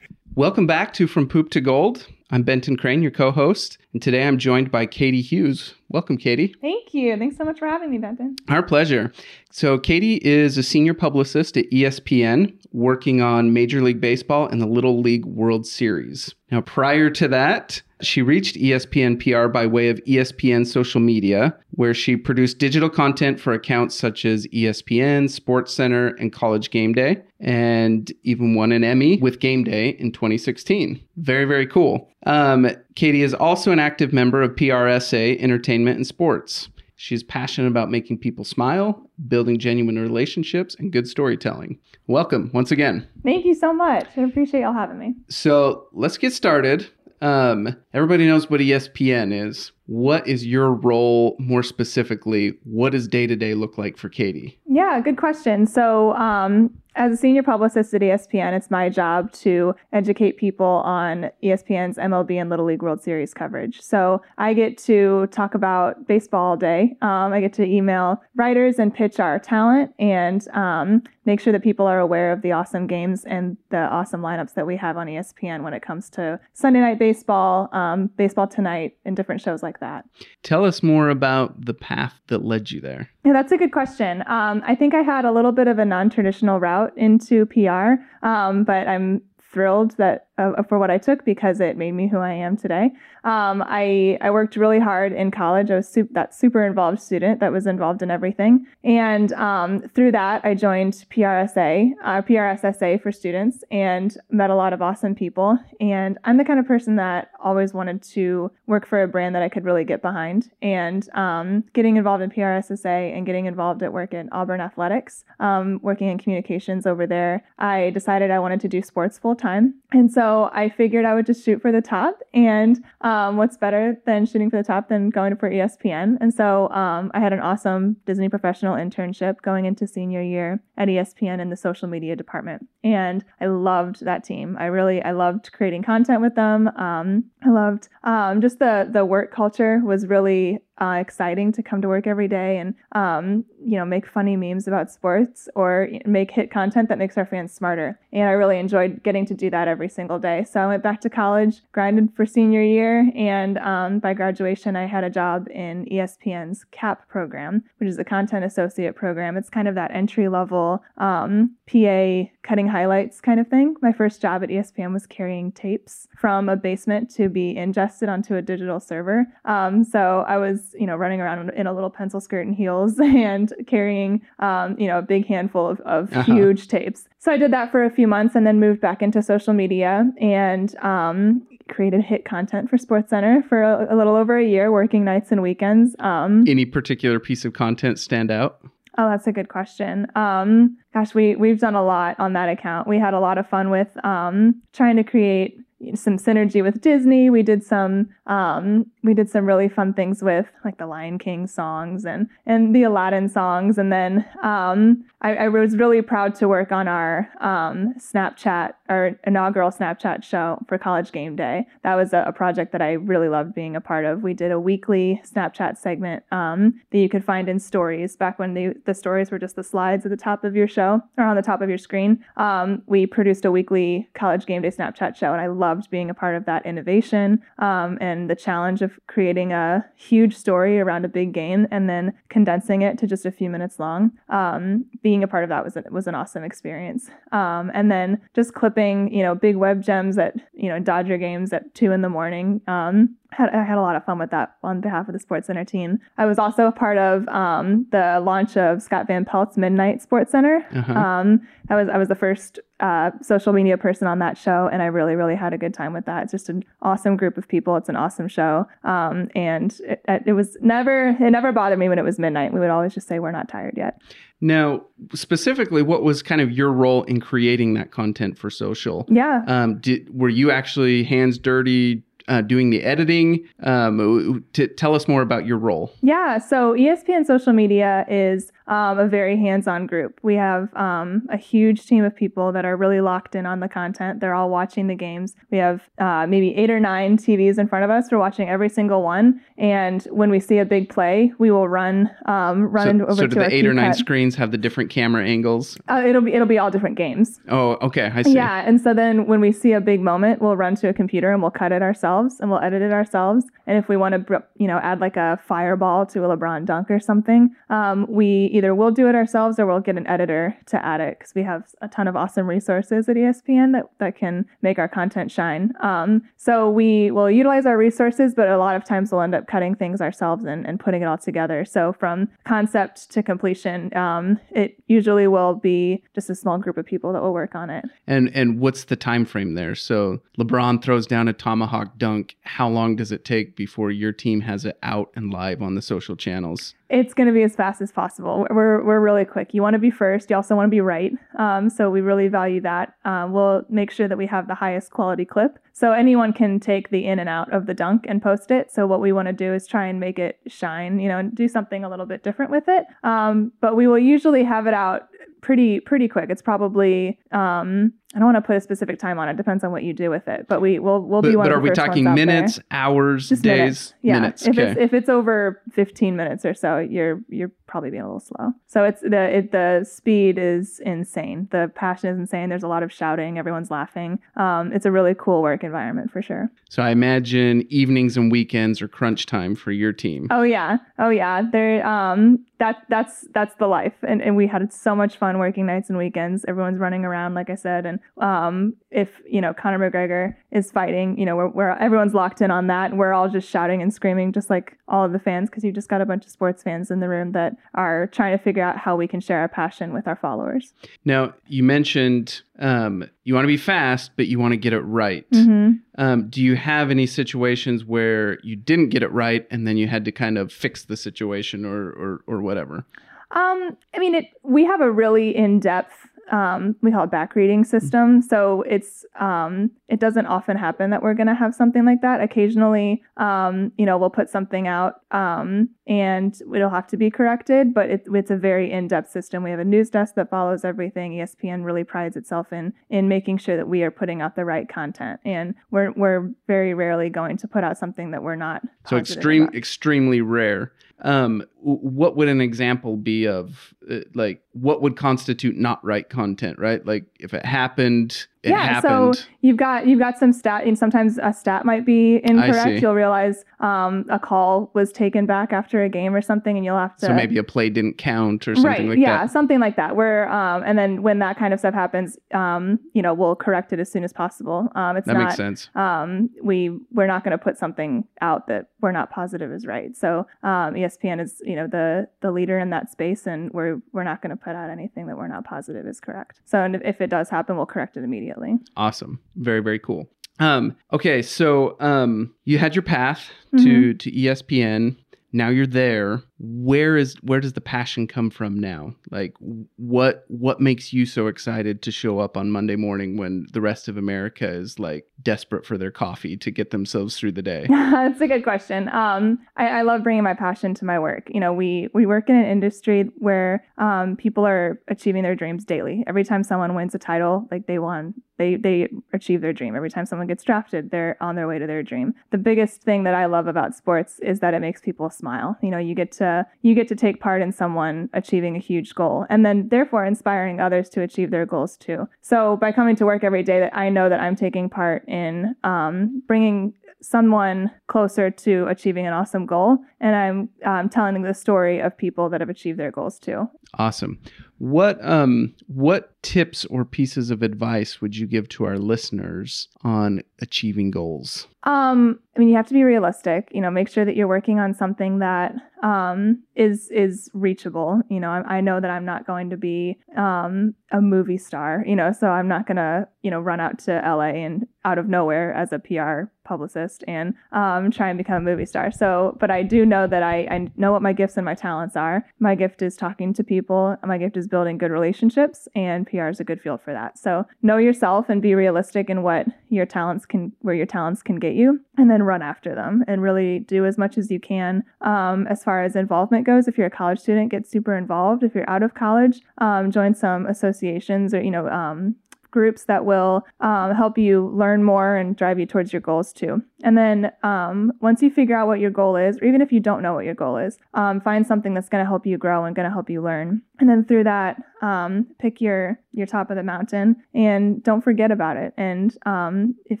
Welcome 0.34 0.66
back 0.66 0.92
to 0.94 1.06
From 1.06 1.28
Poop 1.28 1.50
to 1.50 1.60
Gold. 1.60 2.08
I'm 2.32 2.42
Benton 2.42 2.76
Crane, 2.76 3.00
your 3.00 3.12
co 3.12 3.30
host, 3.30 3.78
and 3.92 4.02
today 4.02 4.26
I'm 4.26 4.38
joined 4.38 4.72
by 4.72 4.86
Katie 4.86 5.22
Hughes. 5.22 5.76
Welcome, 5.88 6.16
Katie. 6.16 6.56
Thank 6.60 6.92
you. 6.92 7.16
Thanks 7.16 7.36
so 7.36 7.44
much 7.44 7.60
for 7.60 7.68
having 7.68 7.92
me, 7.92 7.98
Benton. 7.98 8.34
Our 8.48 8.64
pleasure. 8.64 9.12
So, 9.52 9.78
Katie 9.78 10.16
is 10.16 10.58
a 10.58 10.64
senior 10.64 10.94
publicist 10.94 11.56
at 11.56 11.70
ESPN, 11.70 12.56
working 12.72 13.22
on 13.22 13.52
Major 13.52 13.80
League 13.80 14.00
Baseball 14.00 14.48
and 14.48 14.60
the 14.60 14.66
Little 14.66 15.00
League 15.00 15.26
World 15.26 15.64
Series. 15.64 16.34
Now, 16.50 16.60
prior 16.60 17.08
to 17.10 17.28
that, 17.28 17.82
she 18.02 18.22
reached 18.22 18.56
ESPN 18.56 19.20
PR 19.20 19.48
by 19.48 19.66
way 19.66 19.88
of 19.88 19.98
ESPN 20.04 20.66
social 20.66 21.00
media, 21.00 21.56
where 21.72 21.94
she 21.94 22.16
produced 22.16 22.58
digital 22.58 22.90
content 22.90 23.40
for 23.40 23.52
accounts 23.52 23.94
such 23.94 24.24
as 24.24 24.46
ESPN, 24.48 25.24
SportsCenter, 25.24 26.18
and 26.20 26.32
College 26.32 26.70
Game 26.70 26.92
Day, 26.92 27.22
and 27.40 28.12
even 28.22 28.54
won 28.54 28.72
an 28.72 28.84
Emmy 28.84 29.18
with 29.18 29.40
Game 29.40 29.64
Day 29.64 29.90
in 29.90 30.12
2016. 30.12 31.00
Very, 31.16 31.44
very 31.44 31.66
cool. 31.66 32.08
Um, 32.26 32.70
Katie 32.96 33.22
is 33.22 33.34
also 33.34 33.72
an 33.72 33.78
active 33.78 34.12
member 34.12 34.42
of 34.42 34.54
PRSA 34.56 35.40
Entertainment 35.40 35.96
and 35.96 36.06
Sports. 36.06 36.68
She's 37.00 37.22
passionate 37.22 37.68
about 37.68 37.90
making 37.90 38.18
people 38.18 38.44
smile, 38.44 39.08
building 39.26 39.58
genuine 39.58 39.98
relationships, 39.98 40.76
and 40.78 40.92
good 40.92 41.08
storytelling. 41.08 41.78
Welcome 42.08 42.50
once 42.52 42.70
again. 42.70 43.08
Thank 43.24 43.46
you 43.46 43.54
so 43.54 43.72
much. 43.72 44.06
I 44.18 44.20
appreciate 44.20 44.60
y'all 44.60 44.74
having 44.74 44.98
me. 44.98 45.14
So 45.30 45.86
let's 45.92 46.18
get 46.18 46.34
started. 46.34 46.90
Um, 47.20 47.76
everybody 47.92 48.26
knows 48.26 48.48
what 48.48 48.60
ESPN 48.60 49.32
is. 49.32 49.72
What 49.86 50.26
is 50.26 50.46
your 50.46 50.72
role 50.72 51.36
more 51.38 51.62
specifically? 51.62 52.58
What 52.64 52.92
does 52.92 53.08
day 53.08 53.26
to 53.26 53.36
day 53.36 53.54
look 53.54 53.76
like 53.76 53.96
for 53.96 54.08
Katie? 54.08 54.58
Yeah, 54.66 55.00
good 55.00 55.16
question. 55.16 55.66
So, 55.66 56.14
um, 56.14 56.70
as 56.96 57.12
a 57.12 57.16
senior 57.16 57.42
publicist 57.42 57.94
at 57.94 58.00
ESPN, 58.00 58.52
it's 58.52 58.70
my 58.70 58.88
job 58.88 59.30
to 59.32 59.74
educate 59.92 60.36
people 60.36 60.66
on 60.66 61.30
ESPN's 61.42 61.96
MLB 61.96 62.40
and 62.40 62.50
Little 62.50 62.66
League 62.66 62.82
World 62.82 63.02
Series 63.02 63.32
coverage. 63.32 63.80
So 63.80 64.22
I 64.38 64.54
get 64.54 64.76
to 64.78 65.28
talk 65.28 65.54
about 65.54 66.06
baseball 66.06 66.50
all 66.50 66.56
day. 66.56 66.96
Um, 67.00 67.32
I 67.32 67.40
get 67.40 67.52
to 67.54 67.64
email 67.64 68.20
writers 68.34 68.78
and 68.78 68.92
pitch 68.92 69.20
our 69.20 69.38
talent 69.38 69.94
and 69.98 70.46
um, 70.48 71.02
make 71.24 71.40
sure 71.40 71.52
that 71.52 71.62
people 71.62 71.86
are 71.86 72.00
aware 72.00 72.32
of 72.32 72.42
the 72.42 72.52
awesome 72.52 72.86
games 72.86 73.24
and 73.24 73.56
the 73.70 73.78
awesome 73.78 74.20
lineups 74.20 74.54
that 74.54 74.66
we 74.66 74.76
have 74.76 74.96
on 74.96 75.06
ESPN 75.06 75.62
when 75.62 75.74
it 75.74 75.82
comes 75.82 76.08
to 76.10 76.40
Sunday 76.52 76.80
night 76.80 76.98
baseball, 76.98 77.68
um, 77.72 78.08
baseball 78.16 78.46
tonight, 78.46 78.96
and 79.04 79.16
different 79.16 79.40
shows 79.40 79.62
like 79.62 79.80
that. 79.80 80.04
Tell 80.42 80.64
us 80.64 80.82
more 80.82 81.10
about 81.10 81.64
the 81.64 81.74
path 81.74 82.20
that 82.28 82.44
led 82.44 82.70
you 82.70 82.80
there. 82.80 83.10
Yeah, 83.24 83.32
that's 83.32 83.52
a 83.52 83.58
good 83.58 83.72
question. 83.72 84.22
Um, 84.26 84.62
I 84.66 84.74
think 84.74 84.94
I 84.94 85.02
had 85.02 85.24
a 85.24 85.32
little 85.32 85.52
bit 85.52 85.68
of 85.68 85.78
a 85.78 85.84
non-traditional 85.84 86.58
route 86.58 86.92
into 86.96 87.46
PR, 87.46 88.02
um, 88.26 88.64
but 88.64 88.88
I'm 88.88 89.22
thrilled 89.52 89.96
that 89.98 90.28
uh, 90.40 90.62
for 90.62 90.78
what 90.78 90.90
I 90.90 90.98
took 90.98 91.24
because 91.24 91.60
it 91.60 91.76
made 91.76 91.92
me 91.92 92.08
who 92.08 92.18
I 92.18 92.32
am 92.32 92.56
today. 92.56 92.90
Um, 93.24 93.62
I 93.66 94.16
I 94.20 94.30
worked 94.30 94.56
really 94.56 94.80
hard 94.80 95.12
in 95.12 95.30
college. 95.30 95.70
I 95.70 95.76
was 95.76 95.98
that 96.12 96.34
super 96.34 96.64
involved 96.64 97.00
student 97.00 97.40
that 97.40 97.52
was 97.52 97.66
involved 97.66 98.02
in 98.02 98.10
everything, 98.10 98.66
and 98.82 99.32
um, 99.34 99.80
through 99.94 100.12
that 100.12 100.44
I 100.44 100.54
joined 100.54 101.04
PRSA, 101.10 101.92
uh, 102.02 102.22
PRSSA 102.22 103.02
for 103.02 103.12
students, 103.12 103.62
and 103.70 104.16
met 104.30 104.50
a 104.50 104.54
lot 104.54 104.72
of 104.72 104.80
awesome 104.80 105.14
people. 105.14 105.58
And 105.80 106.18
I'm 106.24 106.38
the 106.38 106.44
kind 106.44 106.58
of 106.58 106.66
person 106.66 106.96
that 106.96 107.30
always 107.42 107.74
wanted 107.74 108.02
to 108.02 108.50
work 108.66 108.86
for 108.86 109.02
a 109.02 109.08
brand 109.08 109.34
that 109.34 109.42
I 109.42 109.48
could 109.48 109.64
really 109.64 109.84
get 109.84 110.00
behind. 110.00 110.50
And 110.62 111.08
um, 111.14 111.64
getting 111.74 111.96
involved 111.96 112.22
in 112.22 112.30
PRSSA 112.30 113.16
and 113.16 113.26
getting 113.26 113.46
involved 113.46 113.82
at 113.82 113.92
work 113.92 114.14
at 114.14 114.26
Auburn 114.32 114.60
Athletics, 114.60 115.24
um, 115.40 115.80
working 115.82 116.08
in 116.08 116.18
communications 116.18 116.86
over 116.86 117.06
there, 117.06 117.44
I 117.58 117.90
decided 117.90 118.30
I 118.30 118.38
wanted 118.38 118.60
to 118.60 118.68
do 118.68 118.80
sports 118.82 119.18
full 119.18 119.36
time, 119.36 119.74
and 119.92 120.10
so 120.10 120.29
so 120.30 120.48
I 120.52 120.68
figured 120.68 121.04
I 121.04 121.14
would 121.14 121.26
just 121.26 121.44
shoot 121.44 121.60
for 121.60 121.72
the 121.72 121.80
top. 121.80 122.20
And 122.32 122.84
um, 123.00 123.36
what's 123.36 123.56
better 123.56 123.96
than 124.06 124.26
shooting 124.26 124.48
for 124.48 124.58
the 124.58 124.62
top 124.62 124.88
than 124.88 125.10
going 125.10 125.34
for 125.36 125.50
ESPN? 125.50 126.18
And 126.20 126.32
so 126.32 126.68
um, 126.70 127.10
I 127.14 127.18
had 127.18 127.32
an 127.32 127.40
awesome 127.40 127.96
Disney 128.06 128.28
professional 128.28 128.76
internship 128.76 129.42
going 129.42 129.64
into 129.64 129.88
senior 129.88 130.22
year 130.22 130.62
at 130.76 130.86
ESPN 130.86 131.40
in 131.40 131.50
the 131.50 131.56
social 131.56 131.88
media 131.88 132.14
department. 132.14 132.68
And 132.84 133.24
I 133.40 133.46
loved 133.46 134.04
that 134.04 134.22
team. 134.22 134.56
I 134.60 134.66
really, 134.66 135.02
I 135.02 135.10
loved 135.10 135.50
creating 135.50 135.82
content 135.82 136.20
with 136.20 136.36
them. 136.36 136.68
Um, 136.76 137.24
I 137.44 137.50
loved 137.50 137.88
um, 138.04 138.40
just 138.40 138.60
the 138.60 138.88
the 138.90 139.04
work 139.04 139.32
culture 139.32 139.80
was 139.84 140.06
really 140.06 140.60
uh, 140.80 140.96
exciting 141.00 141.52
to 141.52 141.62
come 141.62 141.82
to 141.82 141.88
work 141.88 142.06
every 142.06 142.28
day 142.28 142.58
and 142.58 142.74
um, 142.92 143.44
you 143.62 143.76
know 143.76 143.84
make 143.84 144.06
funny 144.06 144.36
memes 144.36 144.66
about 144.66 144.90
sports 144.90 145.48
or 145.54 145.88
make 146.06 146.30
hit 146.30 146.50
content 146.50 146.88
that 146.88 146.98
makes 146.98 147.18
our 147.18 147.26
fans 147.26 147.52
smarter. 147.52 147.98
And 148.12 148.28
I 148.28 148.32
really 148.32 148.58
enjoyed 148.58 149.02
getting 149.02 149.26
to 149.26 149.34
do 149.34 149.50
that 149.50 149.68
every 149.68 149.88
single 149.88 150.18
day. 150.18 150.44
So 150.44 150.60
I 150.60 150.66
went 150.66 150.82
back 150.82 151.00
to 151.02 151.10
college, 151.10 151.60
grinded 151.72 152.14
for 152.14 152.26
senior 152.26 152.62
year, 152.62 153.10
and 153.14 153.58
um, 153.58 153.98
by 153.98 154.14
graduation 154.14 154.76
I 154.76 154.86
had 154.86 155.04
a 155.04 155.10
job 155.10 155.48
in 155.50 155.86
ESPN's 155.86 156.64
CAP 156.70 157.08
program, 157.08 157.64
which 157.78 157.88
is 157.88 157.98
a 157.98 158.04
content 158.04 158.44
associate 158.44 158.96
program. 158.96 159.36
It's 159.36 159.50
kind 159.50 159.68
of 159.68 159.74
that 159.74 159.90
entry 159.92 160.28
level 160.28 160.82
um, 160.98 161.56
PA 161.66 162.24
cutting 162.42 162.68
highlights 162.68 163.20
kind 163.20 163.38
of 163.40 163.48
thing. 163.48 163.76
My 163.82 163.92
first 163.92 164.20
job 164.22 164.42
at 164.42 164.48
ESPN 164.48 164.92
was 164.92 165.06
carrying 165.06 165.52
tapes 165.52 166.08
from 166.18 166.48
a 166.48 166.56
basement 166.56 167.10
to 167.16 167.28
be 167.28 167.56
ingested 167.56 168.08
onto 168.08 168.34
a 168.36 168.42
digital 168.42 168.80
server. 168.80 169.26
Um, 169.44 169.84
so 169.84 170.24
I 170.26 170.38
was 170.38 170.74
you 170.78 170.86
know, 170.86 170.96
running 170.96 171.20
around 171.20 171.50
in 171.50 171.66
a 171.66 171.72
little 171.72 171.90
pencil 171.90 172.20
skirt 172.20 172.46
and 172.46 172.54
heels 172.54 172.98
and 173.02 173.52
carrying, 173.66 174.22
um, 174.38 174.78
you 174.78 174.86
know, 174.86 174.98
a 174.98 175.02
big 175.02 175.26
handful 175.26 175.66
of, 175.66 175.80
of 175.80 176.12
uh-huh. 176.12 176.34
huge 176.34 176.68
tapes. 176.68 177.08
So 177.18 177.30
I 177.30 177.36
did 177.36 177.52
that 177.52 177.70
for 177.70 177.84
a 177.84 177.90
few 177.90 178.06
months 178.06 178.34
and 178.34 178.46
then 178.46 178.58
moved 178.58 178.80
back 178.80 179.02
into 179.02 179.22
social 179.22 179.52
media 179.52 180.10
and 180.20 180.74
um, 180.78 181.46
created 181.68 182.02
hit 182.02 182.24
content 182.24 182.70
for 182.70 182.76
SportsCenter 182.76 183.46
for 183.48 183.62
a, 183.62 183.94
a, 183.94 183.96
little 183.96 184.16
over 184.16 184.38
a 184.38 184.44
year, 184.44 184.72
working 184.72 185.04
nights 185.04 185.30
and 185.30 185.42
weekends. 185.42 185.94
Um, 185.98 186.44
Any 186.46 186.64
particular 186.64 187.20
piece 187.20 187.44
of 187.44 187.52
content 187.52 187.98
stand 187.98 188.30
out? 188.30 188.64
Oh, 188.98 189.08
that's 189.08 189.26
a 189.26 189.32
good 189.32 189.48
question. 189.48 190.06
Um, 190.14 190.76
gosh, 190.92 191.14
we 191.14 191.36
we've 191.36 191.60
done 191.60 191.74
a 191.74 191.84
lot 191.84 192.18
on 192.18 192.32
that 192.32 192.48
account. 192.48 192.88
We 192.88 192.98
had 192.98 193.14
a 193.14 193.20
lot 193.20 193.38
of 193.38 193.48
fun 193.48 193.70
with 193.70 193.88
um, 194.04 194.60
trying 194.72 194.96
to 194.96 195.04
create 195.04 195.58
some 195.94 196.18
synergy 196.18 196.62
with 196.62 196.80
Disney. 196.80 197.30
We 197.30 197.42
did 197.42 197.64
some 197.64 198.08
um, 198.26 198.86
we 199.02 199.14
did 199.14 199.30
some 199.30 199.46
really 199.46 199.68
fun 199.68 199.94
things 199.94 200.22
with 200.22 200.46
like 200.64 200.78
the 200.78 200.86
Lion 200.86 201.18
King 201.18 201.46
songs 201.46 202.04
and 202.04 202.28
and 202.46 202.74
the 202.74 202.82
Aladdin 202.82 203.28
songs. 203.28 203.78
And 203.78 203.92
then 203.92 204.26
um, 204.42 205.04
I, 205.22 205.34
I, 205.36 205.48
was 205.48 205.76
really 205.76 206.02
proud 206.02 206.34
to 206.36 206.48
work 206.48 206.72
on 206.72 206.88
our 206.88 207.28
um, 207.40 207.94
Snapchat 207.98 208.72
our 208.88 209.16
inaugural 209.24 209.70
Snapchat 209.70 210.24
show 210.24 210.58
for 210.66 210.76
College 210.76 211.12
Game 211.12 211.36
Day. 211.36 211.66
That 211.82 211.94
was 211.94 212.12
a, 212.12 212.24
a, 212.26 212.32
project 212.32 212.72
that 212.72 212.82
I 212.82 212.92
really 212.92 213.28
loved 213.28 213.54
being 213.54 213.76
a 213.76 213.80
part 213.80 214.04
of. 214.04 214.22
We 214.22 214.34
did 214.34 214.50
a 214.50 214.58
weekly 214.58 215.20
Snapchat 215.24 215.78
segment 215.78 216.24
um, 216.32 216.80
that 216.90 216.98
you 216.98 217.08
could 217.08 217.24
find 217.24 217.48
in 217.48 217.60
stories 217.60 218.16
back 218.16 218.38
when 218.38 218.54
the 218.54 218.74
the 218.84 218.94
stories 218.94 219.30
were 219.30 219.38
just 219.38 219.56
the 219.56 219.62
slides 219.62 220.04
at 220.04 220.10
the 220.10 220.16
top 220.16 220.42
of 220.44 220.56
your 220.56 220.68
show 220.68 221.02
or 221.16 221.24
on 221.24 221.36
the 221.36 221.42
top 221.42 221.62
of 221.62 221.68
your 221.68 221.78
screen. 221.78 222.22
Um, 222.36 222.82
we 222.86 223.06
produced 223.06 223.44
a 223.44 223.50
weekly 223.50 224.08
College 224.14 224.44
Game 224.46 224.62
Day 224.62 224.70
Snapchat 224.70 225.16
show, 225.16 225.32
and 225.32 225.40
I 225.40 225.46
loved 225.46 225.69
loved 225.70 225.90
being 225.90 226.10
a 226.10 226.14
part 226.14 226.34
of 226.34 226.44
that 226.46 226.66
innovation 226.66 227.40
um, 227.58 227.96
and 228.00 228.28
the 228.28 228.34
challenge 228.34 228.82
of 228.82 228.98
creating 229.06 229.52
a 229.52 229.84
huge 229.94 230.36
story 230.36 230.80
around 230.80 231.04
a 231.04 231.08
big 231.08 231.32
game 231.32 231.66
and 231.70 231.88
then 231.88 232.12
condensing 232.28 232.82
it 232.82 232.98
to 232.98 233.06
just 233.06 233.24
a 233.24 233.30
few 233.30 233.48
minutes 233.48 233.78
long. 233.78 234.10
Um, 234.28 234.84
being 235.02 235.22
a 235.22 235.28
part 235.28 235.44
of 235.44 235.50
that 235.50 235.64
was 235.64 235.76
was 235.90 236.06
an 236.06 236.14
awesome 236.14 236.44
experience. 236.44 237.10
Um, 237.32 237.70
and 237.72 237.90
then 237.90 238.20
just 238.34 238.54
clipping, 238.54 239.12
you 239.14 239.22
know, 239.22 239.34
big 239.34 239.56
web 239.56 239.82
gems 239.82 240.18
at 240.18 240.34
you 240.52 240.68
know 240.68 240.78
Dodger 240.80 241.18
games 241.18 241.52
at 241.52 241.74
two 241.74 241.92
in 241.92 242.02
the 242.02 242.08
morning. 242.08 242.60
Um, 242.66 243.16
had, 243.32 243.50
I 243.50 243.64
had 243.64 243.78
a 243.78 243.80
lot 243.80 243.96
of 243.96 244.04
fun 244.04 244.18
with 244.18 244.30
that 244.30 244.56
on 244.62 244.80
behalf 244.80 245.08
of 245.08 245.14
the 245.14 245.20
SportsCenter 245.20 245.66
team. 245.66 245.98
I 246.18 246.26
was 246.26 246.38
also 246.38 246.66
a 246.66 246.72
part 246.72 246.98
of 246.98 247.28
um, 247.28 247.86
the 247.92 248.20
launch 248.22 248.56
of 248.56 248.82
Scott 248.82 249.06
Van 249.06 249.24
Pelt's 249.24 249.56
Midnight 249.56 250.02
SportsCenter. 250.02 250.64
Uh-huh. 250.76 250.92
Um, 250.92 251.40
I 251.68 251.76
was 251.76 251.88
I 251.88 251.98
was 251.98 252.08
the 252.08 252.14
first 252.16 252.58
uh, 252.80 253.10
social 253.22 253.52
media 253.52 253.78
person 253.78 254.08
on 254.08 254.18
that 254.18 254.36
show, 254.36 254.68
and 254.72 254.82
I 254.82 254.86
really 254.86 255.14
really 255.14 255.36
had 255.36 255.52
a 255.52 255.58
good 255.58 255.72
time 255.72 255.92
with 255.92 256.06
that. 256.06 256.24
It's 256.24 256.32
just 256.32 256.48
an 256.48 256.64
awesome 256.82 257.16
group 257.16 257.38
of 257.38 257.46
people. 257.46 257.76
It's 257.76 257.88
an 257.88 257.96
awesome 257.96 258.26
show, 258.26 258.66
um, 258.82 259.28
and 259.34 259.78
it, 259.84 260.22
it 260.26 260.32
was 260.32 260.56
never 260.60 261.10
it 261.10 261.30
never 261.30 261.52
bothered 261.52 261.78
me 261.78 261.88
when 261.88 261.98
it 261.98 262.04
was 262.04 262.18
midnight. 262.18 262.52
We 262.52 262.58
would 262.60 262.70
always 262.70 262.94
just 262.94 263.06
say 263.06 263.20
we're 263.20 263.30
not 263.30 263.48
tired 263.48 263.74
yet. 263.76 264.00
Now, 264.40 264.82
specifically, 265.14 265.82
what 265.82 266.02
was 266.02 266.22
kind 266.22 266.40
of 266.40 266.50
your 266.50 266.72
role 266.72 267.02
in 267.04 267.20
creating 267.20 267.74
that 267.74 267.90
content 267.90 268.38
for 268.38 268.50
social? 268.50 269.06
Yeah. 269.08 269.42
Um, 269.46 269.78
did 269.78 270.12
were 270.12 270.30
you 270.30 270.50
actually 270.50 271.04
hands 271.04 271.38
dirty 271.38 272.02
uh, 272.30 272.40
doing 272.40 272.70
the 272.70 272.82
editing? 272.82 273.46
Um, 273.62 274.44
to 274.54 274.66
tell 274.66 274.94
us 274.94 275.06
more 275.06 275.20
about 275.20 275.44
your 275.44 275.58
role. 275.58 275.92
Yeah, 276.00 276.38
so 276.38 276.74
ESPN 276.74 277.26
social 277.26 277.52
media 277.52 278.06
is 278.08 278.52
um, 278.68 278.98
a 278.98 279.06
very 279.08 279.36
hands 279.36 279.66
on 279.66 279.86
group. 279.86 280.18
We 280.22 280.36
have 280.36 280.74
um, 280.76 281.26
a 281.28 281.36
huge 281.36 281.86
team 281.86 282.04
of 282.04 282.14
people 282.14 282.52
that 282.52 282.64
are 282.64 282.76
really 282.76 283.00
locked 283.00 283.34
in 283.34 283.44
on 283.44 283.60
the 283.60 283.68
content. 283.68 284.20
They're 284.20 284.34
all 284.34 284.48
watching 284.48 284.86
the 284.86 284.94
games. 284.94 285.34
We 285.50 285.58
have 285.58 285.82
uh, 285.98 286.26
maybe 286.28 286.54
eight 286.56 286.70
or 286.70 286.78
nine 286.78 287.18
TVs 287.18 287.58
in 287.58 287.66
front 287.66 287.84
of 287.84 287.90
us. 287.90 288.06
We're 288.10 288.18
watching 288.18 288.48
every 288.48 288.68
single 288.68 289.02
one. 289.02 289.40
And 289.58 290.02
when 290.04 290.30
we 290.30 290.38
see 290.38 290.58
a 290.58 290.64
big 290.64 290.88
play, 290.88 291.32
we 291.38 291.50
will 291.50 291.68
run 291.68 292.10
um, 292.26 292.62
run 292.64 293.00
So, 293.00 293.04
over 293.06 293.14
so 293.14 293.26
to 293.26 293.34
the 293.34 293.52
eight 293.52 293.66
or 293.66 293.74
nine 293.74 293.94
screens 293.94 294.36
have 294.36 294.52
the 294.52 294.58
different 294.58 294.90
camera 294.90 295.26
angles? 295.26 295.76
Uh, 295.88 296.04
it'll 296.06 296.22
be 296.22 296.32
it'll 296.32 296.46
be 296.46 296.58
all 296.58 296.70
different 296.70 296.96
games. 296.96 297.40
Oh, 297.48 297.72
okay, 297.82 298.10
I 298.14 298.22
see. 298.22 298.34
Yeah, 298.34 298.62
and 298.64 298.80
so 298.80 298.94
then 298.94 299.26
when 299.26 299.40
we 299.40 299.50
see 299.52 299.72
a 299.72 299.80
big 299.80 300.00
moment, 300.00 300.40
we'll 300.40 300.56
run 300.56 300.76
to 300.76 300.88
a 300.88 300.92
computer 300.94 301.32
and 301.32 301.42
we'll 301.42 301.50
cut 301.50 301.72
it 301.72 301.82
ourselves 301.82 302.19
and 302.40 302.50
we'll 302.50 302.60
edit 302.60 302.82
it 302.82 302.92
ourselves. 302.92 303.46
And 303.66 303.78
if 303.78 303.88
we 303.88 303.96
want 303.96 304.26
to, 304.26 304.42
you 304.56 304.66
know, 304.66 304.78
add 304.78 305.00
like 305.00 305.16
a 305.16 305.38
fireball 305.46 306.06
to 306.06 306.24
a 306.24 306.36
LeBron 306.36 306.66
dunk 306.66 306.90
or 306.90 307.00
something, 307.00 307.54
um, 307.70 308.06
we 308.08 308.50
either 308.52 308.74
will 308.74 308.90
do 308.90 309.08
it 309.08 309.14
ourselves 309.14 309.58
or 309.58 309.66
we'll 309.66 309.80
get 309.80 309.96
an 309.96 310.06
editor 310.06 310.56
to 310.66 310.84
add 310.84 311.00
it 311.00 311.18
because 311.18 311.34
we 311.34 311.42
have 311.42 311.64
a 311.80 311.88
ton 311.88 312.08
of 312.08 312.16
awesome 312.16 312.46
resources 312.46 313.08
at 313.08 313.16
ESPN 313.16 313.72
that 313.72 313.84
that 313.98 314.16
can 314.16 314.44
make 314.62 314.78
our 314.78 314.88
content 314.88 315.30
shine. 315.30 315.72
Um, 315.80 316.22
so 316.36 316.70
we 316.70 317.10
will 317.10 317.30
utilize 317.30 317.66
our 317.66 317.76
resources, 317.76 318.34
but 318.34 318.48
a 318.48 318.58
lot 318.58 318.76
of 318.76 318.84
times 318.84 319.12
we'll 319.12 319.22
end 319.22 319.34
up 319.34 319.46
cutting 319.46 319.74
things 319.74 320.00
ourselves 320.00 320.44
and, 320.44 320.66
and 320.66 320.78
putting 320.80 321.02
it 321.02 321.06
all 321.06 321.18
together. 321.18 321.64
So 321.64 321.92
from 321.92 322.28
concept 322.44 323.10
to 323.12 323.22
completion, 323.22 323.94
um, 323.96 324.38
it 324.50 324.76
usually 324.88 325.26
will 325.26 325.54
be 325.54 326.02
just 326.14 326.28
a 326.30 326.34
small 326.34 326.58
group 326.58 326.76
of 326.76 326.86
people 326.86 327.12
that 327.12 327.22
will 327.22 327.32
work 327.32 327.54
on 327.54 327.70
it. 327.70 327.84
And 328.06 328.30
and 328.34 328.60
what's 328.60 328.84
the 328.84 328.96
time 328.96 329.24
frame 329.24 329.54
there? 329.54 329.74
So 329.74 330.20
LeBron 330.38 330.82
throws 330.82 331.06
down 331.06 331.28
a 331.28 331.32
tomahawk 331.32 331.98
dunk. 331.98 332.09
How 332.42 332.68
long 332.68 332.96
does 332.96 333.12
it 333.12 333.24
take 333.24 333.56
before 333.56 333.90
your 333.90 334.12
team 334.12 334.40
has 334.42 334.64
it 334.64 334.78
out 334.82 335.10
and 335.14 335.32
live 335.32 335.62
on 335.62 335.74
the 335.74 335.82
social 335.82 336.16
channels? 336.16 336.74
It's 336.88 337.14
going 337.14 337.28
to 337.28 337.32
be 337.32 337.42
as 337.42 337.54
fast 337.54 337.80
as 337.80 337.92
possible. 337.92 338.46
We're, 338.50 338.82
we're 338.84 339.00
really 339.00 339.24
quick. 339.24 339.54
You 339.54 339.62
want 339.62 339.74
to 339.74 339.78
be 339.78 339.90
first. 339.90 340.28
You 340.28 340.36
also 340.36 340.56
want 340.56 340.66
to 340.66 340.70
be 340.70 340.80
right. 340.80 341.12
Um, 341.38 341.70
so 341.70 341.88
we 341.88 342.00
really 342.00 342.28
value 342.28 342.60
that. 342.62 342.94
Um, 343.04 343.32
we'll 343.32 343.64
make 343.68 343.90
sure 343.90 344.08
that 344.08 344.18
we 344.18 344.26
have 344.26 344.48
the 344.48 344.54
highest 344.54 344.90
quality 344.90 345.24
clip. 345.24 345.58
So 345.72 345.92
anyone 345.92 346.32
can 346.32 346.58
take 346.58 346.90
the 346.90 347.06
in 347.06 347.18
and 347.18 347.28
out 347.28 347.52
of 347.52 347.66
the 347.66 347.74
dunk 347.74 348.04
and 348.08 348.20
post 348.20 348.50
it. 348.50 348.72
So 348.72 348.86
what 348.86 349.00
we 349.00 349.12
want 349.12 349.28
to 349.28 349.32
do 349.32 349.54
is 349.54 349.66
try 349.66 349.86
and 349.86 350.00
make 350.00 350.18
it 350.18 350.40
shine, 350.46 350.98
you 350.98 351.08
know, 351.08 351.18
and 351.18 351.34
do 351.34 351.48
something 351.48 351.84
a 351.84 351.88
little 351.88 352.06
bit 352.06 352.22
different 352.22 352.50
with 352.50 352.64
it. 352.66 352.86
Um, 353.04 353.52
but 353.60 353.76
we 353.76 353.86
will 353.86 353.98
usually 353.98 354.44
have 354.44 354.66
it 354.66 354.74
out 354.74 355.08
pretty 355.40 355.80
pretty 355.80 356.08
quick. 356.08 356.26
It's 356.30 356.42
probably 356.42 357.18
um, 357.32 357.92
I 358.14 358.18
don't 358.18 358.26
want 358.32 358.36
to 358.36 358.42
put 358.42 358.56
a 358.56 358.60
specific 358.60 358.98
time 358.98 359.18
on 359.18 359.28
it. 359.28 359.36
Depends 359.36 359.62
on 359.64 359.70
what 359.72 359.82
you 359.84 359.92
do 359.92 360.10
with 360.10 360.26
it. 360.28 360.46
But 360.48 360.60
we 360.60 360.78
will 360.78 361.00
we'll 361.06 361.22
be 361.22 361.30
But, 361.30 361.38
one 361.38 361.44
but 361.46 361.52
of 361.52 361.58
are 361.58 361.62
we 361.62 361.70
talking 361.70 362.04
ones 362.04 362.20
out 362.20 362.26
there. 362.26 362.26
minutes, 362.26 362.60
hours, 362.70 363.28
Just 363.28 363.42
days? 363.42 363.56
minutes. 363.56 363.94
Yeah. 364.02 364.14
Minutes. 364.14 364.42
If 364.46 364.58
okay. 364.58 364.70
it's 364.72 364.80
if 364.80 364.94
it's 364.94 365.08
over 365.08 365.62
15 365.72 366.16
minutes 366.16 366.44
or 366.44 366.54
so, 366.54 366.78
you're 366.78 367.20
you're 367.28 367.52
probably 367.70 367.90
being 367.90 368.02
a 368.02 368.06
little 368.06 368.20
slow. 368.20 368.52
So 368.66 368.84
it's 368.84 369.00
the 369.00 369.38
it, 369.38 369.52
the 369.52 369.86
speed 369.88 370.38
is 370.38 370.80
insane. 370.80 371.48
The 371.52 371.70
passion 371.74 372.10
is 372.10 372.18
insane. 372.18 372.48
There's 372.48 372.64
a 372.64 372.68
lot 372.68 372.82
of 372.82 372.92
shouting. 372.92 373.38
Everyone's 373.38 373.70
laughing. 373.70 374.18
Um, 374.36 374.72
it's 374.72 374.84
a 374.84 374.90
really 374.90 375.14
cool 375.16 375.40
work 375.40 375.62
environment 375.64 376.10
for 376.10 376.20
sure. 376.20 376.50
so 376.68 376.82
I 376.82 376.90
imagine 376.90 377.64
evenings 377.70 378.16
and 378.16 378.30
weekends 378.30 378.82
are 378.82 378.88
crunch 378.88 379.26
time 379.26 379.54
for 379.54 379.70
your 379.72 379.92
team. 379.92 380.26
Oh 380.30 380.42
yeah. 380.42 380.78
Oh 380.98 381.10
yeah. 381.10 381.42
There 381.50 381.86
um 381.86 382.44
that 382.58 382.82
that's 382.88 383.26
that's 383.32 383.54
the 383.56 383.66
life. 383.66 383.94
And 384.06 384.20
and 384.20 384.36
we 384.36 384.46
had 384.46 384.72
so 384.72 384.94
much 384.94 385.16
fun 385.16 385.38
working 385.38 385.66
nights 385.66 385.88
and 385.88 385.96
weekends. 385.96 386.44
Everyone's 386.46 386.78
running 386.78 387.04
around 387.04 387.34
like 387.34 387.48
I 387.50 387.54
said 387.54 387.86
and 387.86 388.00
um 388.18 388.74
if, 388.90 389.08
you 389.30 389.40
know, 389.40 389.54
Conor 389.54 389.78
McGregor 389.78 390.34
is 390.50 390.72
fighting, 390.72 391.16
you 391.16 391.24
know, 391.24 391.36
we're, 391.36 391.48
we're 391.48 391.70
everyone's 391.70 392.12
locked 392.14 392.40
in 392.40 392.50
on 392.50 392.66
that 392.66 392.90
and 392.90 392.98
we're 392.98 393.12
all 393.12 393.28
just 393.28 393.48
shouting 393.48 393.80
and 393.80 393.94
screaming 393.94 394.32
just 394.32 394.50
like 394.50 394.76
all 394.88 395.04
of 395.04 395.12
the 395.12 395.20
fans 395.20 395.48
because 395.48 395.62
you 395.62 395.70
just 395.72 395.88
got 395.88 396.00
a 396.00 396.06
bunch 396.06 396.24
of 396.26 396.30
sports 396.32 396.62
fans 396.62 396.90
in 396.90 396.98
the 397.00 397.08
room 397.08 397.32
that 397.32 397.54
are 397.74 398.08
trying 398.08 398.36
to 398.36 398.42
figure 398.42 398.62
out 398.62 398.76
how 398.76 398.96
we 398.96 399.06
can 399.06 399.20
share 399.20 399.38
our 399.38 399.48
passion 399.48 399.92
with 399.92 400.08
our 400.08 400.16
followers. 400.16 400.72
Now 401.04 401.34
you 401.46 401.62
mentioned 401.62 402.42
um, 402.58 403.04
you 403.24 403.34
want 403.34 403.44
to 403.44 403.48
be 403.48 403.56
fast, 403.56 404.12
but 404.16 404.26
you 404.26 404.38
want 404.38 404.52
to 404.52 404.56
get 404.56 404.72
it 404.72 404.80
right. 404.80 405.28
Mhm. 405.30 405.80
Um, 405.96 406.28
do 406.28 406.42
you 406.42 406.56
have 406.56 406.90
any 406.90 407.06
situations 407.06 407.84
where 407.84 408.38
you 408.40 408.56
didn't 408.56 408.88
get 408.88 409.02
it 409.02 409.12
right 409.12 409.46
and 409.50 409.66
then 409.66 409.76
you 409.76 409.86
had 409.86 410.04
to 410.04 410.12
kind 410.12 410.36
of 410.36 410.52
fix 410.52 410.84
the 410.84 410.96
situation 410.96 411.64
or 411.64 411.90
or, 411.90 412.20
or 412.26 412.40
whatever? 412.40 412.84
Um, 413.32 413.76
I 413.94 413.98
mean, 413.98 414.16
it. 414.16 414.24
We 414.42 414.64
have 414.64 414.80
a 414.80 414.90
really 414.90 415.36
in-depth. 415.36 415.94
Um, 416.30 416.76
we 416.80 416.92
call 416.92 417.04
it 417.04 417.10
back 417.10 417.34
reading 417.34 417.64
system. 417.64 418.22
So 418.22 418.62
it's 418.62 419.04
um, 419.18 419.70
it 419.88 420.00
doesn't 420.00 420.26
often 420.26 420.56
happen 420.56 420.90
that 420.90 421.02
we're 421.02 421.14
going 421.14 421.26
to 421.26 421.34
have 421.34 421.54
something 421.54 421.84
like 421.84 422.02
that. 422.02 422.20
Occasionally, 422.20 423.02
um, 423.16 423.72
you 423.76 423.84
know, 423.84 423.98
we'll 423.98 424.10
put 424.10 424.30
something 424.30 424.68
out 424.68 425.00
um, 425.10 425.68
and 425.86 426.40
it'll 426.54 426.70
have 426.70 426.86
to 426.88 426.96
be 426.96 427.10
corrected. 427.10 427.74
But 427.74 427.90
it, 427.90 428.06
it's 428.14 428.30
a 428.30 428.36
very 428.36 428.70
in-depth 428.70 429.10
system. 429.10 429.42
We 429.42 429.50
have 429.50 429.58
a 429.58 429.64
news 429.64 429.90
desk 429.90 430.14
that 430.14 430.30
follows 430.30 430.64
everything. 430.64 431.12
ESPN 431.12 431.64
really 431.64 431.84
prides 431.84 432.16
itself 432.16 432.52
in 432.52 432.72
in 432.88 433.08
making 433.08 433.38
sure 433.38 433.56
that 433.56 433.68
we 433.68 433.82
are 433.82 433.90
putting 433.90 434.22
out 434.22 434.36
the 434.36 434.44
right 434.44 434.68
content, 434.68 435.20
and 435.24 435.54
we're 435.70 435.92
we're 435.92 436.30
very 436.46 436.74
rarely 436.74 437.10
going 437.10 437.36
to 437.38 437.48
put 437.48 437.64
out 437.64 437.76
something 437.76 438.12
that 438.12 438.22
we're 438.22 438.36
not. 438.36 438.62
So 438.86 438.96
extreme, 438.96 439.44
about. 439.44 439.54
extremely 439.54 440.20
rare. 440.20 440.72
Um, 441.02 441.44
what 441.60 442.16
would 442.16 442.28
an 442.28 442.40
example 442.40 442.96
be 442.96 443.26
of, 443.26 443.74
uh, 443.88 444.00
like, 444.14 444.42
what 444.52 444.82
would 444.82 444.96
constitute 444.96 445.56
not 445.56 445.84
right 445.84 446.08
content? 446.08 446.58
Right, 446.58 446.84
like 446.84 447.04
if 447.18 447.32
it 447.32 447.44
happened, 447.44 448.26
it 448.42 448.50
yeah, 448.50 448.74
happened. 448.74 449.16
so 449.16 449.24
you've 449.42 449.56
got 449.56 449.86
you've 449.86 449.98
got 449.98 450.18
some 450.18 450.32
stat, 450.32 450.64
and 450.66 450.78
sometimes 450.78 451.18
a 451.22 451.32
stat 451.32 451.64
might 451.64 451.86
be 451.86 452.20
incorrect. 452.24 452.82
You'll 452.82 452.94
realize 452.94 453.44
um, 453.60 454.06
a 454.10 454.18
call 454.18 454.70
was 454.74 454.92
taken 454.92 455.26
back 455.26 455.52
after 455.52 455.82
a 455.82 455.88
game 455.88 456.14
or 456.14 456.22
something, 456.22 456.56
and 456.56 456.64
you'll 456.64 456.78
have 456.78 456.96
to. 456.96 457.06
so 457.06 457.14
maybe 457.14 457.38
a 457.38 457.44
play 457.44 457.70
didn't 457.70 457.98
count 457.98 458.48
or 458.48 458.54
something 458.54 458.70
right, 458.70 458.88
like 458.88 458.98
yeah, 458.98 459.18
that. 459.18 459.22
Yeah, 459.22 459.26
something 459.26 459.60
like 459.60 459.76
that. 459.76 459.94
Where 459.94 460.30
um, 460.30 460.62
and 460.64 460.78
then 460.78 461.02
when 461.02 461.18
that 461.20 461.38
kind 461.38 461.52
of 461.54 461.60
stuff 461.60 461.74
happens, 461.74 462.18
um, 462.32 462.78
you 462.94 463.02
know, 463.02 463.14
we'll 463.14 463.36
correct 463.36 463.72
it 463.72 463.78
as 463.78 463.90
soon 463.90 464.04
as 464.04 464.12
possible. 464.12 464.68
Um, 464.74 464.96
it's 464.96 465.06
That 465.06 465.14
not 465.14 465.24
makes 465.24 465.36
sense. 465.36 465.70
um, 465.74 466.30
we 466.42 466.70
we're 466.92 467.06
not 467.06 467.24
going 467.24 467.32
to 467.32 467.38
put 467.38 467.58
something 467.58 468.04
out 468.20 468.46
that 468.48 468.70
we're 468.80 468.92
not 468.92 469.10
positive 469.10 469.52
is 469.52 469.66
right. 469.66 469.96
So 469.96 470.26
um, 470.42 470.74
ESPN 470.74 471.20
is 471.20 471.42
you 471.44 471.56
know 471.56 471.66
the 471.66 472.08
the 472.20 472.30
leader 472.30 472.58
in 472.58 472.70
that 472.70 472.90
space, 472.90 473.26
and 473.26 473.50
we're 473.52 473.79
we're 473.92 474.04
not 474.04 474.22
going 474.22 474.30
to 474.30 474.42
put 474.42 474.54
out 474.54 474.70
anything 474.70 475.06
that 475.06 475.16
we're 475.16 475.28
not 475.28 475.44
positive 475.44 475.86
is 475.86 476.00
correct. 476.00 476.40
So 476.44 476.62
and 476.62 476.76
if, 476.84 477.00
it 477.00 477.08
does 477.10 477.28
happen, 477.30 477.56
we'll 477.56 477.66
correct 477.66 477.96
it 477.96 478.04
immediately. 478.04 478.56
Awesome. 478.76 479.20
Very, 479.36 479.60
very 479.60 479.78
cool. 479.78 480.08
Um, 480.38 480.76
okay, 480.92 481.20
so 481.22 481.76
um, 481.80 482.34
you 482.44 482.58
had 482.58 482.74
your 482.74 482.82
path 482.82 483.30
Mm-hmm. 483.52 483.64
to 483.64 483.94
to 483.94 484.10
ESPN. 484.12 484.96
Now 485.32 485.48
you're 485.48 485.66
there. 485.66 486.22
Where 486.42 486.96
is 486.96 487.16
where 487.22 487.38
does 487.38 487.52
the 487.52 487.60
passion 487.60 488.06
come 488.06 488.30
from 488.30 488.58
now? 488.58 488.94
Like 489.10 489.34
what 489.76 490.24
what 490.28 490.58
makes 490.58 490.90
you 490.90 491.04
so 491.04 491.26
excited 491.26 491.82
to 491.82 491.90
show 491.90 492.18
up 492.18 492.36
on 492.36 492.50
Monday 492.50 492.76
morning 492.76 493.18
when 493.18 493.46
the 493.52 493.60
rest 493.60 493.88
of 493.88 493.98
America 493.98 494.48
is 494.48 494.78
like 494.78 495.06
desperate 495.22 495.66
for 495.66 495.76
their 495.76 495.90
coffee 495.90 496.38
to 496.38 496.50
get 496.50 496.70
themselves 496.70 497.18
through 497.18 497.32
the 497.32 497.42
day? 497.42 497.66
That's 497.68 498.22
a 498.22 498.26
good 498.26 498.42
question. 498.42 498.88
Um, 498.88 499.38
I, 499.56 499.68
I 499.80 499.82
love 499.82 500.02
bringing 500.02 500.22
my 500.22 500.32
passion 500.32 500.72
to 500.76 500.84
my 500.86 500.98
work. 500.98 501.28
You 501.28 501.40
know, 501.40 501.52
we 501.52 501.88
we 501.92 502.06
work 502.06 502.30
in 502.30 502.36
an 502.36 502.46
industry 502.46 503.10
where 503.18 503.62
um, 503.76 504.16
people 504.16 504.46
are 504.46 504.80
achieving 504.88 505.22
their 505.22 505.34
dreams 505.34 505.64
daily. 505.64 506.04
Every 506.06 506.24
time 506.24 506.42
someone 506.42 506.74
wins 506.74 506.94
a 506.94 506.98
title, 506.98 507.46
like 507.50 507.66
they 507.66 507.78
won, 507.78 508.14
they 508.38 508.56
they 508.56 508.88
achieve 509.12 509.42
their 509.42 509.52
dream. 509.52 509.76
Every 509.76 509.90
time 509.90 510.06
someone 510.06 510.26
gets 510.26 510.42
drafted, 510.42 510.90
they're 510.90 511.16
on 511.20 511.36
their 511.36 511.46
way 511.46 511.58
to 511.58 511.66
their 511.66 511.82
dream. 511.82 512.14
The 512.30 512.38
biggest 512.38 512.82
thing 512.82 513.04
that 513.04 513.14
I 513.14 513.26
love 513.26 513.46
about 513.46 513.74
sports 513.74 514.18
is 514.20 514.40
that 514.40 514.54
it 514.54 514.60
makes 514.60 514.80
people 514.80 515.10
smile. 515.10 515.58
You 515.62 515.70
know, 515.70 515.78
you 515.78 515.94
get 515.94 516.10
to 516.12 516.29
you 516.62 516.74
get 516.74 516.88
to 516.88 516.96
take 516.96 517.20
part 517.20 517.42
in 517.42 517.52
someone 517.52 518.08
achieving 518.12 518.56
a 518.56 518.58
huge 518.58 518.94
goal, 518.94 519.26
and 519.30 519.44
then 519.44 519.68
therefore 519.68 520.04
inspiring 520.04 520.60
others 520.60 520.88
to 520.90 521.02
achieve 521.02 521.30
their 521.30 521.46
goals 521.46 521.76
too. 521.76 522.08
So 522.20 522.56
by 522.56 522.72
coming 522.72 522.96
to 522.96 523.06
work 523.06 523.24
every 523.24 523.42
day, 523.42 523.60
that 523.60 523.76
I 523.76 523.88
know 523.88 524.08
that 524.08 524.20
I'm 524.20 524.36
taking 524.36 524.68
part 524.68 525.06
in 525.08 525.54
um, 525.64 526.22
bringing 526.26 526.74
someone 527.02 527.70
closer 527.86 528.30
to 528.30 528.66
achieving 528.68 529.06
an 529.06 529.12
awesome 529.14 529.46
goal 529.46 529.78
and 530.00 530.14
i'm 530.14 530.48
um, 530.70 530.86
telling 530.86 531.22
the 531.22 531.32
story 531.32 531.80
of 531.80 531.96
people 531.96 532.28
that 532.28 532.42
have 532.42 532.50
achieved 532.50 532.78
their 532.78 532.90
goals 532.90 533.18
too 533.18 533.48
Awesome. 533.74 534.18
What 534.58 535.02
um 535.04 535.54
what 535.68 536.19
tips 536.22 536.64
or 536.66 536.84
pieces 536.84 537.30
of 537.30 537.42
advice 537.42 538.00
would 538.00 538.16
you 538.16 538.26
give 538.26 538.48
to 538.50 538.64
our 538.64 538.78
listeners 538.78 539.68
on 539.82 540.22
achieving 540.40 540.90
goals? 540.90 541.46
Um, 541.64 542.18
I 542.34 542.38
mean, 542.38 542.48
you 542.48 542.56
have 542.56 542.68
to 542.68 542.74
be 542.74 542.84
realistic. 542.84 543.48
You 543.52 543.60
know, 543.60 543.70
make 543.70 543.88
sure 543.88 544.04
that 544.04 544.16
you're 544.16 544.28
working 544.28 544.58
on 544.58 544.72
something 544.72 545.18
that 545.18 545.54
um, 545.82 546.42
is 546.56 546.90
is 546.90 547.30
reachable. 547.34 548.00
You 548.08 548.20
know, 548.20 548.30
I, 548.30 548.56
I 548.56 548.60
know 548.60 548.80
that 548.80 548.90
I'm 548.90 549.04
not 549.04 549.26
going 549.26 549.50
to 549.50 549.56
be 549.56 549.98
um, 550.16 550.74
a 550.90 551.02
movie 551.02 551.36
star. 551.36 551.84
You 551.86 551.96
know, 551.96 552.12
so 552.12 552.28
I'm 552.28 552.48
not 552.48 552.66
gonna 552.66 553.08
you 553.22 553.30
know 553.30 553.40
run 553.40 553.60
out 553.60 553.78
to 553.80 553.92
LA 553.92 554.30
and 554.44 554.66
out 554.86 554.96
of 554.96 555.08
nowhere 555.08 555.52
as 555.52 555.72
a 555.72 555.78
PR 555.78 556.32
publicist 556.44 557.04
and 557.06 557.34
um, 557.52 557.90
try 557.90 558.08
and 558.08 558.16
become 558.16 558.36
a 558.36 558.40
movie 558.40 558.64
star. 558.64 558.90
So, 558.90 559.36
but 559.38 559.50
I 559.50 559.62
do 559.62 559.84
know 559.84 560.06
that 560.06 560.22
I, 560.22 560.48
I 560.50 560.68
know 560.76 560.92
what 560.92 561.02
my 561.02 561.12
gifts 561.12 561.36
and 561.36 561.44
my 561.44 561.54
talents 561.54 561.94
are. 561.94 562.24
My 562.38 562.54
gift 562.54 562.80
is 562.80 562.96
talking 562.96 563.34
to 563.34 563.44
people. 563.44 563.96
My 564.04 564.16
gift 564.16 564.38
is 564.38 564.48
building 564.48 564.78
good 564.78 564.90
relationships, 564.90 565.68
and 565.74 566.06
PR 566.10 566.28
is 566.28 566.40
a 566.40 566.44
good 566.44 566.60
field 566.60 566.80
for 566.82 566.92
that. 566.92 567.18
So, 567.18 567.46
know 567.62 567.76
yourself 567.76 568.28
and 568.28 568.42
be 568.42 568.54
realistic 568.54 569.08
in 569.08 569.22
what 569.22 569.46
your 569.68 569.86
talents 569.86 570.26
can, 570.26 570.52
where 570.60 570.74
your 570.74 570.86
talents 570.86 571.22
can 571.22 571.36
get 571.36 571.54
you, 571.54 571.80
and 571.96 572.10
then 572.10 572.22
run 572.22 572.42
after 572.42 572.74
them 572.74 573.04
and 573.06 573.22
really 573.22 573.60
do 573.60 573.86
as 573.86 573.96
much 573.96 574.18
as 574.18 574.30
you 574.30 574.40
can. 574.40 574.84
Um, 575.00 575.46
as 575.46 575.62
far 575.62 575.82
as 575.82 575.96
involvement 575.96 576.46
goes, 576.46 576.68
if 576.68 576.76
you're 576.76 576.86
a 576.86 576.90
college 576.90 577.20
student, 577.20 577.50
get 577.50 577.66
super 577.66 577.96
involved. 577.96 578.42
If 578.42 578.54
you're 578.54 578.68
out 578.68 578.82
of 578.82 578.94
college, 578.94 579.40
um, 579.58 579.90
join 579.90 580.14
some 580.14 580.46
associations 580.46 581.32
or 581.34 581.42
you 581.42 581.50
know 581.50 581.68
um, 581.68 582.16
groups 582.50 582.84
that 582.84 583.04
will 583.04 583.46
um, 583.60 583.94
help 583.94 584.18
you 584.18 584.50
learn 584.54 584.84
more 584.84 585.16
and 585.16 585.36
drive 585.36 585.58
you 585.58 585.66
towards 585.66 585.92
your 585.92 586.00
goals 586.00 586.32
too. 586.32 586.62
And 586.82 586.96
then 586.96 587.32
um, 587.42 587.92
once 588.00 588.22
you 588.22 588.30
figure 588.30 588.56
out 588.56 588.66
what 588.66 588.80
your 588.80 588.90
goal 588.90 589.16
is, 589.16 589.38
or 589.38 589.44
even 589.44 589.60
if 589.60 589.72
you 589.72 589.80
don't 589.80 590.02
know 590.02 590.14
what 590.14 590.24
your 590.24 590.34
goal 590.34 590.56
is, 590.56 590.78
um, 590.94 591.20
find 591.20 591.46
something 591.46 591.74
that's 591.74 591.88
going 591.88 592.02
to 592.02 592.08
help 592.08 592.26
you 592.26 592.38
grow 592.38 592.64
and 592.64 592.74
going 592.74 592.88
to 592.88 592.92
help 592.92 593.10
you 593.10 593.22
learn. 593.22 593.62
And 593.78 593.88
then 593.88 594.04
through 594.04 594.24
that, 594.24 594.62
um, 594.80 595.26
pick 595.38 595.60
your 595.60 595.98
your 596.12 596.26
top 596.26 596.50
of 596.50 596.56
the 596.56 596.62
mountain 596.62 597.16
and 597.34 597.82
don't 597.82 598.02
forget 598.02 598.30
about 598.30 598.56
it. 598.56 598.72
And 598.76 599.16
um, 599.26 599.74
if 599.86 600.00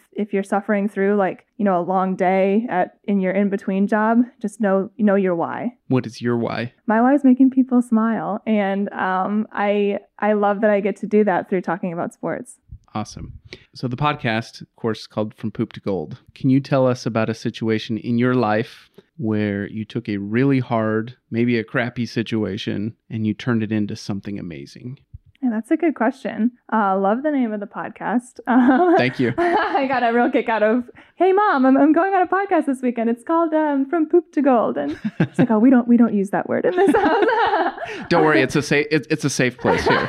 if 0.12 0.32
you're 0.32 0.42
suffering 0.42 0.88
through 0.88 1.16
like 1.16 1.46
you 1.56 1.64
know 1.64 1.80
a 1.80 1.82
long 1.82 2.16
day 2.16 2.66
at 2.68 2.98
in 3.04 3.20
your 3.20 3.32
in 3.32 3.50
between 3.50 3.86
job, 3.86 4.22
just 4.40 4.60
know 4.60 4.90
know 4.98 5.14
your 5.14 5.34
why. 5.34 5.76
What 5.88 6.06
is 6.06 6.20
your 6.20 6.36
why? 6.36 6.72
My 6.86 7.00
why 7.00 7.14
is 7.14 7.24
making 7.24 7.50
people 7.50 7.82
smile, 7.82 8.42
and 8.46 8.92
um, 8.92 9.46
I 9.52 9.98
I 10.18 10.32
love 10.32 10.60
that 10.62 10.70
I 10.70 10.80
get 10.80 10.96
to 10.96 11.06
do 11.06 11.24
that 11.24 11.48
through 11.48 11.62
talking 11.62 11.92
about 11.92 12.14
sports. 12.14 12.58
Awesome. 12.92 13.34
So 13.74 13.86
the 13.86 13.96
podcast, 13.96 14.62
of 14.62 14.74
course, 14.74 15.06
called 15.06 15.32
From 15.34 15.52
Poop 15.52 15.72
to 15.74 15.80
Gold. 15.80 16.18
Can 16.34 16.50
you 16.50 16.58
tell 16.58 16.88
us 16.88 17.06
about 17.06 17.30
a 17.30 17.34
situation 17.34 17.98
in 17.98 18.18
your 18.18 18.34
life 18.34 18.90
where 19.20 19.68
you 19.68 19.84
took 19.84 20.08
a 20.08 20.16
really 20.16 20.60
hard, 20.60 21.16
maybe 21.30 21.58
a 21.58 21.64
crappy 21.64 22.06
situation, 22.06 22.96
and 23.10 23.26
you 23.26 23.34
turned 23.34 23.62
it 23.62 23.70
into 23.70 23.94
something 23.94 24.38
amazing? 24.38 24.98
Yeah, 25.42 25.50
that's 25.50 25.70
a 25.70 25.76
good 25.76 25.94
question. 25.94 26.52
Uh, 26.72 26.98
love 26.98 27.22
the 27.22 27.30
name 27.30 27.52
of 27.52 27.60
the 27.60 27.66
podcast. 27.66 28.40
Um, 28.46 28.96
Thank 28.96 29.20
you. 29.20 29.32
I 29.38 29.86
got 29.86 30.02
a 30.02 30.12
real 30.12 30.30
kick 30.30 30.48
out 30.48 30.62
of, 30.62 30.84
hey 31.16 31.32
mom, 31.32 31.64
I'm, 31.64 31.76
I'm 31.76 31.92
going 31.92 32.12
on 32.14 32.22
a 32.22 32.26
podcast 32.26 32.66
this 32.66 32.82
weekend. 32.82 33.08
It's 33.10 33.22
called 33.22 33.52
um, 33.54 33.88
From 33.88 34.08
Poop 34.08 34.32
to 34.32 34.42
Gold, 34.42 34.76
and 34.76 34.98
it's 35.18 35.38
like, 35.38 35.50
oh, 35.50 35.58
we 35.58 35.70
don't 35.70 35.86
we 35.86 35.96
don't 35.96 36.14
use 36.14 36.30
that 36.30 36.48
word 36.48 36.64
in 36.64 36.74
this 36.76 36.94
house. 36.94 37.24
Don't 38.08 38.24
worry, 38.24 38.40
it's 38.42 38.56
a 38.56 38.62
safe 38.62 38.86
it's, 38.90 39.06
it's 39.08 39.24
a 39.24 39.30
safe 39.30 39.56
place 39.58 39.86
here. 39.86 40.08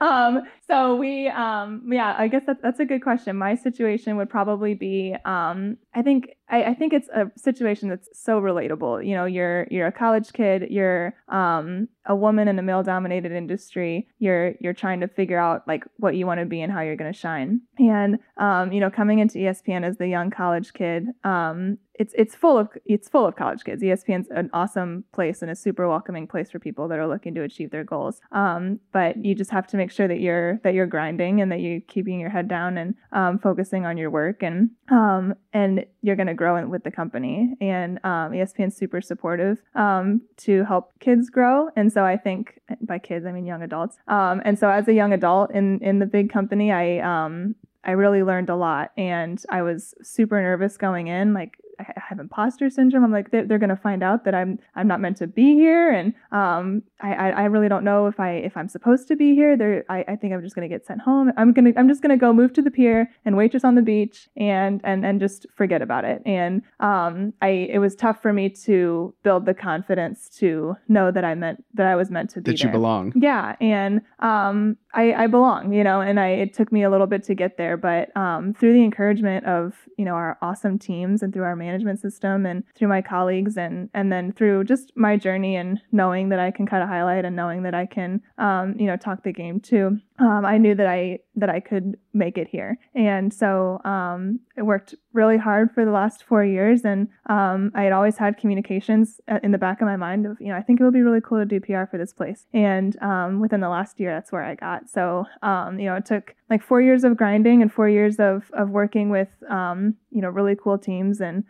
um, 0.00 0.42
so 0.68 0.96
we, 0.96 1.28
um, 1.28 1.88
yeah, 1.90 2.14
I 2.18 2.28
guess 2.28 2.42
that, 2.46 2.60
that's 2.62 2.80
a 2.80 2.84
good 2.84 3.02
question. 3.02 3.36
My 3.36 3.54
situation 3.54 4.16
would 4.16 4.28
probably 4.28 4.74
be, 4.74 5.14
um, 5.24 5.76
I 5.94 6.02
think, 6.02 6.36
I, 6.48 6.64
I, 6.64 6.74
think 6.74 6.92
it's 6.92 7.08
a 7.08 7.30
situation 7.36 7.88
that's 7.88 8.08
so 8.12 8.40
relatable. 8.40 9.06
You 9.06 9.14
know, 9.14 9.24
you're 9.24 9.66
you're 9.70 9.88
a 9.88 9.92
college 9.92 10.32
kid, 10.32 10.68
you're 10.70 11.14
um, 11.28 11.88
a 12.04 12.14
woman 12.14 12.46
in 12.46 12.58
a 12.58 12.62
male-dominated 12.62 13.32
industry. 13.32 14.08
You're 14.18 14.54
you're 14.60 14.72
trying 14.72 15.00
to 15.00 15.08
figure 15.08 15.38
out 15.38 15.66
like 15.66 15.84
what 15.96 16.14
you 16.14 16.26
want 16.26 16.40
to 16.40 16.46
be 16.46 16.60
and 16.62 16.72
how 16.72 16.82
you're 16.82 16.96
going 16.96 17.12
to 17.12 17.18
shine. 17.18 17.62
And 17.78 18.18
um, 18.36 18.72
you 18.72 18.80
know, 18.80 18.90
coming 18.90 19.18
into 19.18 19.38
ESPN 19.38 19.84
as 19.84 19.98
the 19.98 20.06
young 20.06 20.30
college 20.30 20.72
kid, 20.72 21.06
um, 21.24 21.78
it's 21.94 22.14
it's 22.16 22.34
full 22.34 22.58
of 22.58 22.68
it's 22.84 23.08
full 23.08 23.26
of 23.26 23.34
college 23.34 23.64
kids. 23.64 23.82
ESPN's 23.82 24.28
an 24.30 24.50
awesome 24.52 25.04
place 25.12 25.42
and 25.42 25.50
a 25.50 25.56
super 25.56 25.88
welcoming 25.88 26.26
place 26.26 26.50
for 26.50 26.58
people 26.58 26.86
that 26.88 26.98
are 26.98 27.08
looking 27.08 27.34
to 27.34 27.42
achieve 27.42 27.70
their 27.70 27.84
goals. 27.84 28.20
Um, 28.32 28.78
but 28.92 29.24
you 29.24 29.34
just 29.34 29.50
have 29.50 29.66
to 29.68 29.76
make 29.76 29.90
sure 29.90 30.06
that 30.06 30.20
you're 30.20 30.55
that 30.62 30.74
you're 30.74 30.86
grinding 30.86 31.40
and 31.40 31.50
that 31.52 31.60
you're 31.60 31.80
keeping 31.82 32.20
your 32.20 32.30
head 32.30 32.48
down 32.48 32.78
and 32.78 32.94
um, 33.12 33.38
focusing 33.38 33.86
on 33.86 33.96
your 33.96 34.10
work 34.10 34.42
and 34.42 34.70
um, 34.90 35.34
and 35.52 35.84
you're 36.02 36.16
going 36.16 36.26
to 36.26 36.34
grow 36.34 36.66
with 36.66 36.84
the 36.84 36.90
company. 36.90 37.54
And 37.60 37.98
um, 38.04 38.32
ESPN's 38.32 38.76
super 38.76 39.00
supportive 39.00 39.62
um, 39.74 40.22
to 40.38 40.64
help 40.64 40.98
kids 41.00 41.30
grow. 41.30 41.68
And 41.76 41.92
so 41.92 42.04
I 42.04 42.16
think 42.16 42.60
by 42.80 42.98
kids 42.98 43.26
I 43.26 43.32
mean 43.32 43.46
young 43.46 43.62
adults. 43.62 43.96
Um, 44.08 44.42
and 44.44 44.58
so 44.58 44.68
as 44.68 44.88
a 44.88 44.92
young 44.92 45.12
adult 45.12 45.50
in 45.52 45.80
in 45.80 45.98
the 45.98 46.06
big 46.06 46.32
company, 46.32 46.72
I 46.72 46.98
um, 46.98 47.54
I 47.84 47.92
really 47.92 48.22
learned 48.22 48.50
a 48.50 48.56
lot 48.56 48.90
and 48.96 49.42
I 49.48 49.62
was 49.62 49.94
super 50.02 50.40
nervous 50.42 50.76
going 50.76 51.06
in. 51.06 51.32
Like 51.32 51.60
I 51.78 52.00
have 52.08 52.18
imposter 52.18 52.70
syndrome. 52.70 53.04
I'm 53.04 53.12
like, 53.12 53.30
they're, 53.30 53.44
they're 53.44 53.58
going 53.58 53.70
to 53.70 53.76
find 53.76 54.02
out 54.02 54.24
that 54.24 54.34
I'm 54.34 54.58
I'm 54.74 54.86
not 54.86 55.00
meant 55.00 55.16
to 55.18 55.26
be 55.26 55.54
here, 55.54 55.90
and 55.90 56.14
um, 56.32 56.82
I, 57.00 57.14
I, 57.14 57.28
I 57.30 57.44
really 57.44 57.68
don't 57.68 57.84
know 57.84 58.06
if 58.06 58.18
I 58.20 58.32
if 58.32 58.56
I'm 58.56 58.68
supposed 58.68 59.08
to 59.08 59.16
be 59.16 59.34
here. 59.34 59.56
There, 59.56 59.84
I, 59.88 60.04
I 60.08 60.16
think 60.16 60.32
I'm 60.32 60.42
just 60.42 60.54
going 60.54 60.68
to 60.68 60.74
get 60.74 60.86
sent 60.86 61.00
home. 61.00 61.32
I'm 61.36 61.52
gonna 61.52 61.72
I'm 61.76 61.88
just 61.88 62.02
going 62.02 62.10
to 62.10 62.20
go 62.20 62.32
move 62.32 62.52
to 62.54 62.62
the 62.62 62.70
pier 62.70 63.10
and 63.24 63.36
waitress 63.36 63.64
on 63.64 63.74
the 63.74 63.82
beach 63.82 64.28
and 64.36 64.80
and 64.84 65.04
and 65.04 65.20
just 65.20 65.46
forget 65.54 65.82
about 65.82 66.04
it. 66.04 66.22
And 66.24 66.62
um, 66.80 67.32
I 67.42 67.48
it 67.48 67.78
was 67.78 67.94
tough 67.94 68.22
for 68.22 68.32
me 68.32 68.48
to 68.50 69.14
build 69.22 69.46
the 69.46 69.54
confidence 69.54 70.28
to 70.38 70.76
know 70.88 71.10
that 71.10 71.24
I 71.24 71.34
meant 71.34 71.64
that 71.74 71.86
I 71.86 71.96
was 71.96 72.10
meant 72.10 72.30
to 72.30 72.40
be 72.40 72.52
that 72.52 72.58
there. 72.58 72.68
you 72.68 72.72
belong. 72.72 73.12
Yeah, 73.16 73.56
and 73.60 74.00
um, 74.20 74.76
I, 74.94 75.12
I 75.12 75.26
belong, 75.26 75.72
you 75.72 75.84
know, 75.84 76.00
and 76.00 76.18
I 76.18 76.28
it 76.28 76.54
took 76.54 76.72
me 76.72 76.82
a 76.82 76.90
little 76.90 77.06
bit 77.06 77.22
to 77.24 77.34
get 77.34 77.56
there, 77.56 77.76
but 77.76 78.16
um, 78.16 78.54
through 78.54 78.72
the 78.72 78.82
encouragement 78.82 79.44
of 79.46 79.74
you 79.98 80.04
know 80.04 80.14
our 80.14 80.38
awesome 80.40 80.78
teams 80.78 81.22
and 81.22 81.32
through 81.32 81.44
our 81.44 81.56
management 81.66 82.00
system 82.00 82.46
and 82.46 82.64
through 82.74 82.88
my 82.88 83.02
colleagues 83.02 83.56
and 83.56 83.90
and 83.94 84.12
then 84.12 84.32
through 84.32 84.64
just 84.64 84.92
my 84.96 85.16
journey 85.16 85.56
and 85.56 85.80
knowing 85.92 86.28
that 86.30 86.38
I 86.38 86.50
can 86.50 86.66
kind 86.66 86.82
of 86.82 86.88
highlight 86.88 87.24
and 87.24 87.36
knowing 87.36 87.62
that 87.64 87.74
I 87.74 87.86
can 87.86 88.22
um, 88.38 88.74
you 88.78 88.86
know 88.86 88.96
talk 88.96 89.22
the 89.22 89.32
game 89.32 89.60
too 89.60 89.98
um, 90.18 90.44
I 90.44 90.58
knew 90.58 90.74
that 90.74 90.86
I 90.86 91.20
that 91.34 91.50
I 91.50 91.60
could 91.60 91.98
make 92.14 92.38
it 92.38 92.48
here, 92.48 92.78
and 92.94 93.32
so 93.32 93.80
um, 93.84 94.40
I 94.56 94.62
worked 94.62 94.94
really 95.12 95.36
hard 95.36 95.70
for 95.74 95.84
the 95.84 95.90
last 95.90 96.24
four 96.24 96.44
years, 96.44 96.84
and 96.84 97.08
um, 97.26 97.70
I 97.74 97.82
had 97.82 97.92
always 97.92 98.16
had 98.16 98.38
communications 98.38 99.20
uh, 99.28 99.40
in 99.42 99.52
the 99.52 99.58
back 99.58 99.80
of 99.80 99.86
my 99.86 99.96
mind 99.96 100.26
of 100.26 100.38
you 100.40 100.48
know 100.48 100.56
I 100.56 100.62
think 100.62 100.80
it 100.80 100.84
would 100.84 100.94
be 100.94 101.02
really 101.02 101.20
cool 101.20 101.38
to 101.38 101.44
do 101.44 101.60
PR 101.60 101.84
for 101.90 101.98
this 101.98 102.12
place, 102.12 102.46
and 102.54 103.00
um, 103.02 103.40
within 103.40 103.60
the 103.60 103.68
last 103.68 104.00
year 104.00 104.14
that's 104.14 104.32
where 104.32 104.44
I 104.44 104.54
got. 104.54 104.88
So 104.88 105.26
um, 105.42 105.78
you 105.78 105.86
know 105.86 105.96
it 105.96 106.06
took 106.06 106.34
like 106.48 106.62
four 106.62 106.80
years 106.80 107.04
of 107.04 107.16
grinding 107.16 107.60
and 107.60 107.72
four 107.72 107.88
years 107.88 108.16
of 108.18 108.50
of 108.52 108.70
working 108.70 109.10
with 109.10 109.28
um, 109.50 109.96
you 110.10 110.22
know 110.22 110.30
really 110.30 110.56
cool 110.56 110.78
teams 110.78 111.20
and 111.20 111.44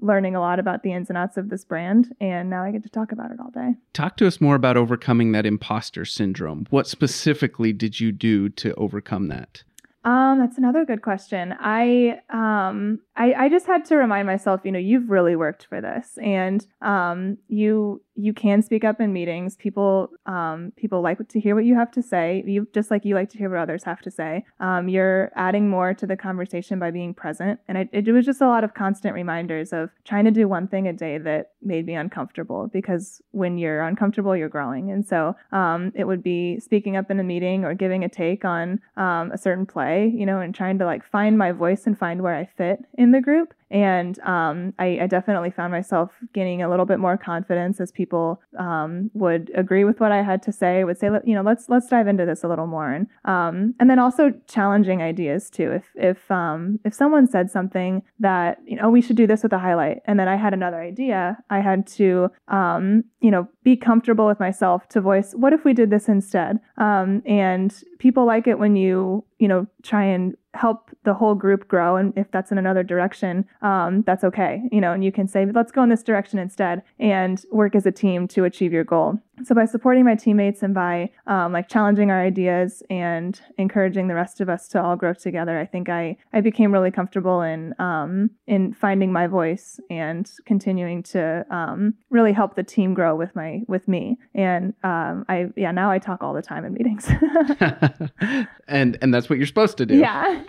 learning 0.00 0.34
a 0.34 0.40
lot 0.40 0.58
about 0.58 0.82
the 0.82 0.92
ins 0.92 1.08
and 1.08 1.16
outs 1.16 1.36
of 1.36 1.50
this 1.50 1.64
brand, 1.64 2.14
and 2.20 2.50
now 2.50 2.64
I 2.64 2.72
get 2.72 2.82
to 2.82 2.88
talk 2.88 3.12
about 3.12 3.30
it 3.30 3.38
all 3.38 3.50
day. 3.50 3.74
Talk 3.92 4.16
to 4.16 4.26
us 4.26 4.40
more 4.40 4.56
about 4.56 4.76
overcoming 4.76 5.30
that 5.32 5.46
imposter 5.46 6.04
syndrome. 6.04 6.66
What 6.70 6.88
specifically 6.88 7.72
did 7.72 7.91
did 7.92 8.00
you 8.00 8.10
do 8.10 8.48
to 8.48 8.74
overcome 8.76 9.28
that? 9.28 9.62
Um, 10.04 10.40
that's 10.40 10.58
another 10.58 10.84
good 10.84 11.02
question. 11.02 11.54
I 11.60 12.20
um 12.30 13.00
I, 13.16 13.34
I 13.34 13.48
just 13.48 13.66
had 13.66 13.84
to 13.84 13.96
remind 13.96 14.26
myself, 14.26 14.62
you 14.64 14.72
know, 14.72 14.78
you've 14.78 15.10
really 15.10 15.36
worked 15.36 15.66
for 15.66 15.80
this 15.80 16.18
and 16.20 16.66
um 16.80 17.38
you 17.48 18.02
you 18.14 18.32
can 18.32 18.62
speak 18.62 18.84
up 18.84 19.00
in 19.00 19.12
meetings. 19.12 19.56
People 19.56 20.10
um, 20.26 20.72
people 20.76 21.00
like 21.00 21.26
to 21.28 21.40
hear 21.40 21.54
what 21.54 21.64
you 21.64 21.74
have 21.74 21.90
to 21.92 22.02
say. 22.02 22.42
You 22.46 22.68
just 22.74 22.90
like 22.90 23.04
you 23.04 23.14
like 23.14 23.30
to 23.30 23.38
hear 23.38 23.50
what 23.50 23.58
others 23.58 23.84
have 23.84 24.00
to 24.02 24.10
say. 24.10 24.44
Um, 24.60 24.88
you're 24.88 25.32
adding 25.34 25.68
more 25.68 25.94
to 25.94 26.06
the 26.06 26.16
conversation 26.16 26.78
by 26.78 26.90
being 26.90 27.14
present, 27.14 27.60
and 27.68 27.78
I, 27.78 27.88
it 27.92 28.06
was 28.08 28.26
just 28.26 28.40
a 28.40 28.46
lot 28.46 28.64
of 28.64 28.74
constant 28.74 29.14
reminders 29.14 29.72
of 29.72 29.90
trying 30.04 30.24
to 30.26 30.30
do 30.30 30.46
one 30.46 30.68
thing 30.68 30.88
a 30.88 30.92
day 30.92 31.18
that 31.18 31.52
made 31.62 31.86
me 31.86 31.94
uncomfortable. 31.94 32.68
Because 32.72 33.22
when 33.30 33.56
you're 33.58 33.82
uncomfortable, 33.82 34.36
you're 34.36 34.48
growing, 34.48 34.90
and 34.90 35.06
so 35.06 35.34
um, 35.52 35.92
it 35.94 36.04
would 36.04 36.22
be 36.22 36.60
speaking 36.60 36.96
up 36.96 37.10
in 37.10 37.18
a 37.18 37.24
meeting 37.24 37.64
or 37.64 37.74
giving 37.74 38.04
a 38.04 38.08
take 38.08 38.44
on 38.44 38.80
um, 38.96 39.32
a 39.32 39.38
certain 39.38 39.66
play, 39.66 40.12
you 40.14 40.26
know, 40.26 40.40
and 40.40 40.54
trying 40.54 40.78
to 40.78 40.84
like 40.84 41.04
find 41.04 41.38
my 41.38 41.52
voice 41.52 41.86
and 41.86 41.98
find 41.98 42.22
where 42.22 42.34
I 42.34 42.44
fit 42.44 42.84
in 42.94 43.12
the 43.12 43.20
group. 43.20 43.54
And 43.72 44.18
um, 44.20 44.74
I, 44.78 44.98
I, 45.02 45.06
definitely 45.06 45.50
found 45.50 45.72
myself 45.72 46.10
gaining 46.34 46.62
a 46.62 46.68
little 46.68 46.84
bit 46.84 46.98
more 46.98 47.16
confidence 47.16 47.80
as 47.80 47.90
people 47.90 48.38
um, 48.58 49.10
would 49.14 49.50
agree 49.54 49.84
with 49.84 49.98
what 49.98 50.12
I 50.12 50.22
had 50.22 50.42
to 50.42 50.52
say. 50.52 50.84
Would 50.84 50.98
say, 50.98 51.08
you 51.24 51.34
know, 51.34 51.40
let's 51.40 51.70
let's 51.70 51.88
dive 51.88 52.06
into 52.06 52.26
this 52.26 52.44
a 52.44 52.48
little 52.48 52.66
more, 52.66 52.92
and 52.92 53.06
um, 53.24 53.74
and 53.80 53.88
then 53.88 53.98
also 53.98 54.34
challenging 54.46 55.00
ideas 55.00 55.48
too. 55.48 55.72
If 55.72 55.84
if 55.94 56.30
um, 56.30 56.80
if 56.84 56.92
someone 56.92 57.26
said 57.26 57.50
something 57.50 58.02
that 58.20 58.58
you 58.66 58.76
know 58.76 58.90
we 58.90 59.00
should 59.00 59.16
do 59.16 59.26
this 59.26 59.42
with 59.42 59.54
a 59.54 59.58
highlight, 59.58 60.02
and 60.04 60.20
then 60.20 60.28
I 60.28 60.36
had 60.36 60.52
another 60.52 60.80
idea, 60.82 61.38
I 61.48 61.60
had 61.60 61.86
to 61.98 62.30
um, 62.48 63.04
you 63.20 63.30
know 63.30 63.48
be 63.64 63.74
comfortable 63.74 64.26
with 64.26 64.38
myself 64.38 64.86
to 64.90 65.00
voice, 65.00 65.32
what 65.34 65.54
if 65.54 65.64
we 65.64 65.72
did 65.72 65.88
this 65.88 66.08
instead? 66.08 66.60
Um, 66.76 67.22
and 67.24 67.74
people 67.98 68.26
like 68.26 68.46
it 68.46 68.58
when 68.58 68.76
you 68.76 69.24
you 69.38 69.48
know 69.48 69.66
try 69.82 70.04
and 70.04 70.36
help 70.54 70.90
the 71.04 71.14
whole 71.14 71.34
group 71.34 71.68
grow 71.68 71.96
and 71.96 72.12
if 72.16 72.30
that's 72.30 72.52
in 72.52 72.58
another 72.58 72.82
direction 72.82 73.44
um, 73.62 74.02
that's 74.02 74.24
okay 74.24 74.62
you 74.70 74.80
know 74.80 74.92
and 74.92 75.04
you 75.04 75.12
can 75.12 75.26
say 75.26 75.46
let's 75.46 75.72
go 75.72 75.82
in 75.82 75.88
this 75.88 76.02
direction 76.02 76.38
instead 76.38 76.82
and 76.98 77.44
work 77.50 77.74
as 77.74 77.86
a 77.86 77.92
team 77.92 78.28
to 78.28 78.44
achieve 78.44 78.72
your 78.72 78.84
goal 78.84 79.18
so 79.44 79.54
by 79.54 79.64
supporting 79.64 80.04
my 80.04 80.14
teammates 80.14 80.62
and 80.62 80.74
by 80.74 81.10
um, 81.26 81.52
like 81.52 81.68
challenging 81.68 82.10
our 82.10 82.20
ideas 82.20 82.82
and 82.90 83.40
encouraging 83.58 84.08
the 84.08 84.14
rest 84.14 84.40
of 84.40 84.48
us 84.48 84.68
to 84.68 84.82
all 84.82 84.94
grow 84.94 85.14
together, 85.14 85.58
I 85.58 85.66
think 85.66 85.88
I 85.88 86.16
I 86.32 86.40
became 86.40 86.72
really 86.72 86.90
comfortable 86.90 87.40
in 87.40 87.74
um, 87.78 88.30
in 88.46 88.72
finding 88.74 89.12
my 89.12 89.26
voice 89.26 89.80
and 89.90 90.30
continuing 90.44 91.02
to 91.04 91.46
um, 91.50 91.94
really 92.10 92.32
help 92.32 92.54
the 92.54 92.62
team 92.62 92.94
grow 92.94 93.16
with 93.16 93.34
my 93.34 93.62
with 93.68 93.88
me. 93.88 94.18
And 94.34 94.74
um, 94.84 95.24
I 95.28 95.46
yeah 95.56 95.72
now 95.72 95.90
I 95.90 95.98
talk 95.98 96.22
all 96.22 96.34
the 96.34 96.42
time 96.42 96.64
in 96.64 96.74
meetings. 96.74 97.08
and 98.68 98.98
and 99.00 99.14
that's 99.14 99.28
what 99.28 99.38
you're 99.38 99.46
supposed 99.46 99.78
to 99.78 99.86
do. 99.86 99.96
yeah. 99.96 100.42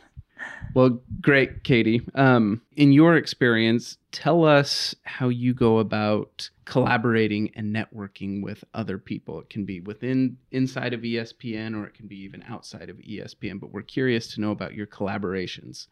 Well, 0.73 1.01
great, 1.21 1.63
Katie. 1.63 2.01
Um, 2.15 2.61
in 2.75 2.93
your 2.93 3.15
experience, 3.15 3.97
tell 4.11 4.43
us 4.43 4.95
how 5.03 5.29
you 5.29 5.53
go 5.53 5.77
about 5.77 6.49
collaborating 6.65 7.51
and 7.55 7.75
networking 7.75 8.41
with 8.41 8.63
other 8.73 8.97
people. 8.97 9.39
It 9.39 9.49
can 9.49 9.65
be 9.65 9.81
within 9.81 10.37
inside 10.51 10.93
of 10.93 11.01
ESPN 11.01 11.75
or 11.75 11.85
it 11.85 11.93
can 11.93 12.07
be 12.07 12.17
even 12.23 12.43
outside 12.47 12.89
of 12.89 12.97
ESPN, 12.97 13.59
but 13.59 13.71
we're 13.71 13.83
curious 13.83 14.33
to 14.33 14.41
know 14.41 14.51
about 14.51 14.73
your 14.73 14.87
collaborations. 14.87 15.87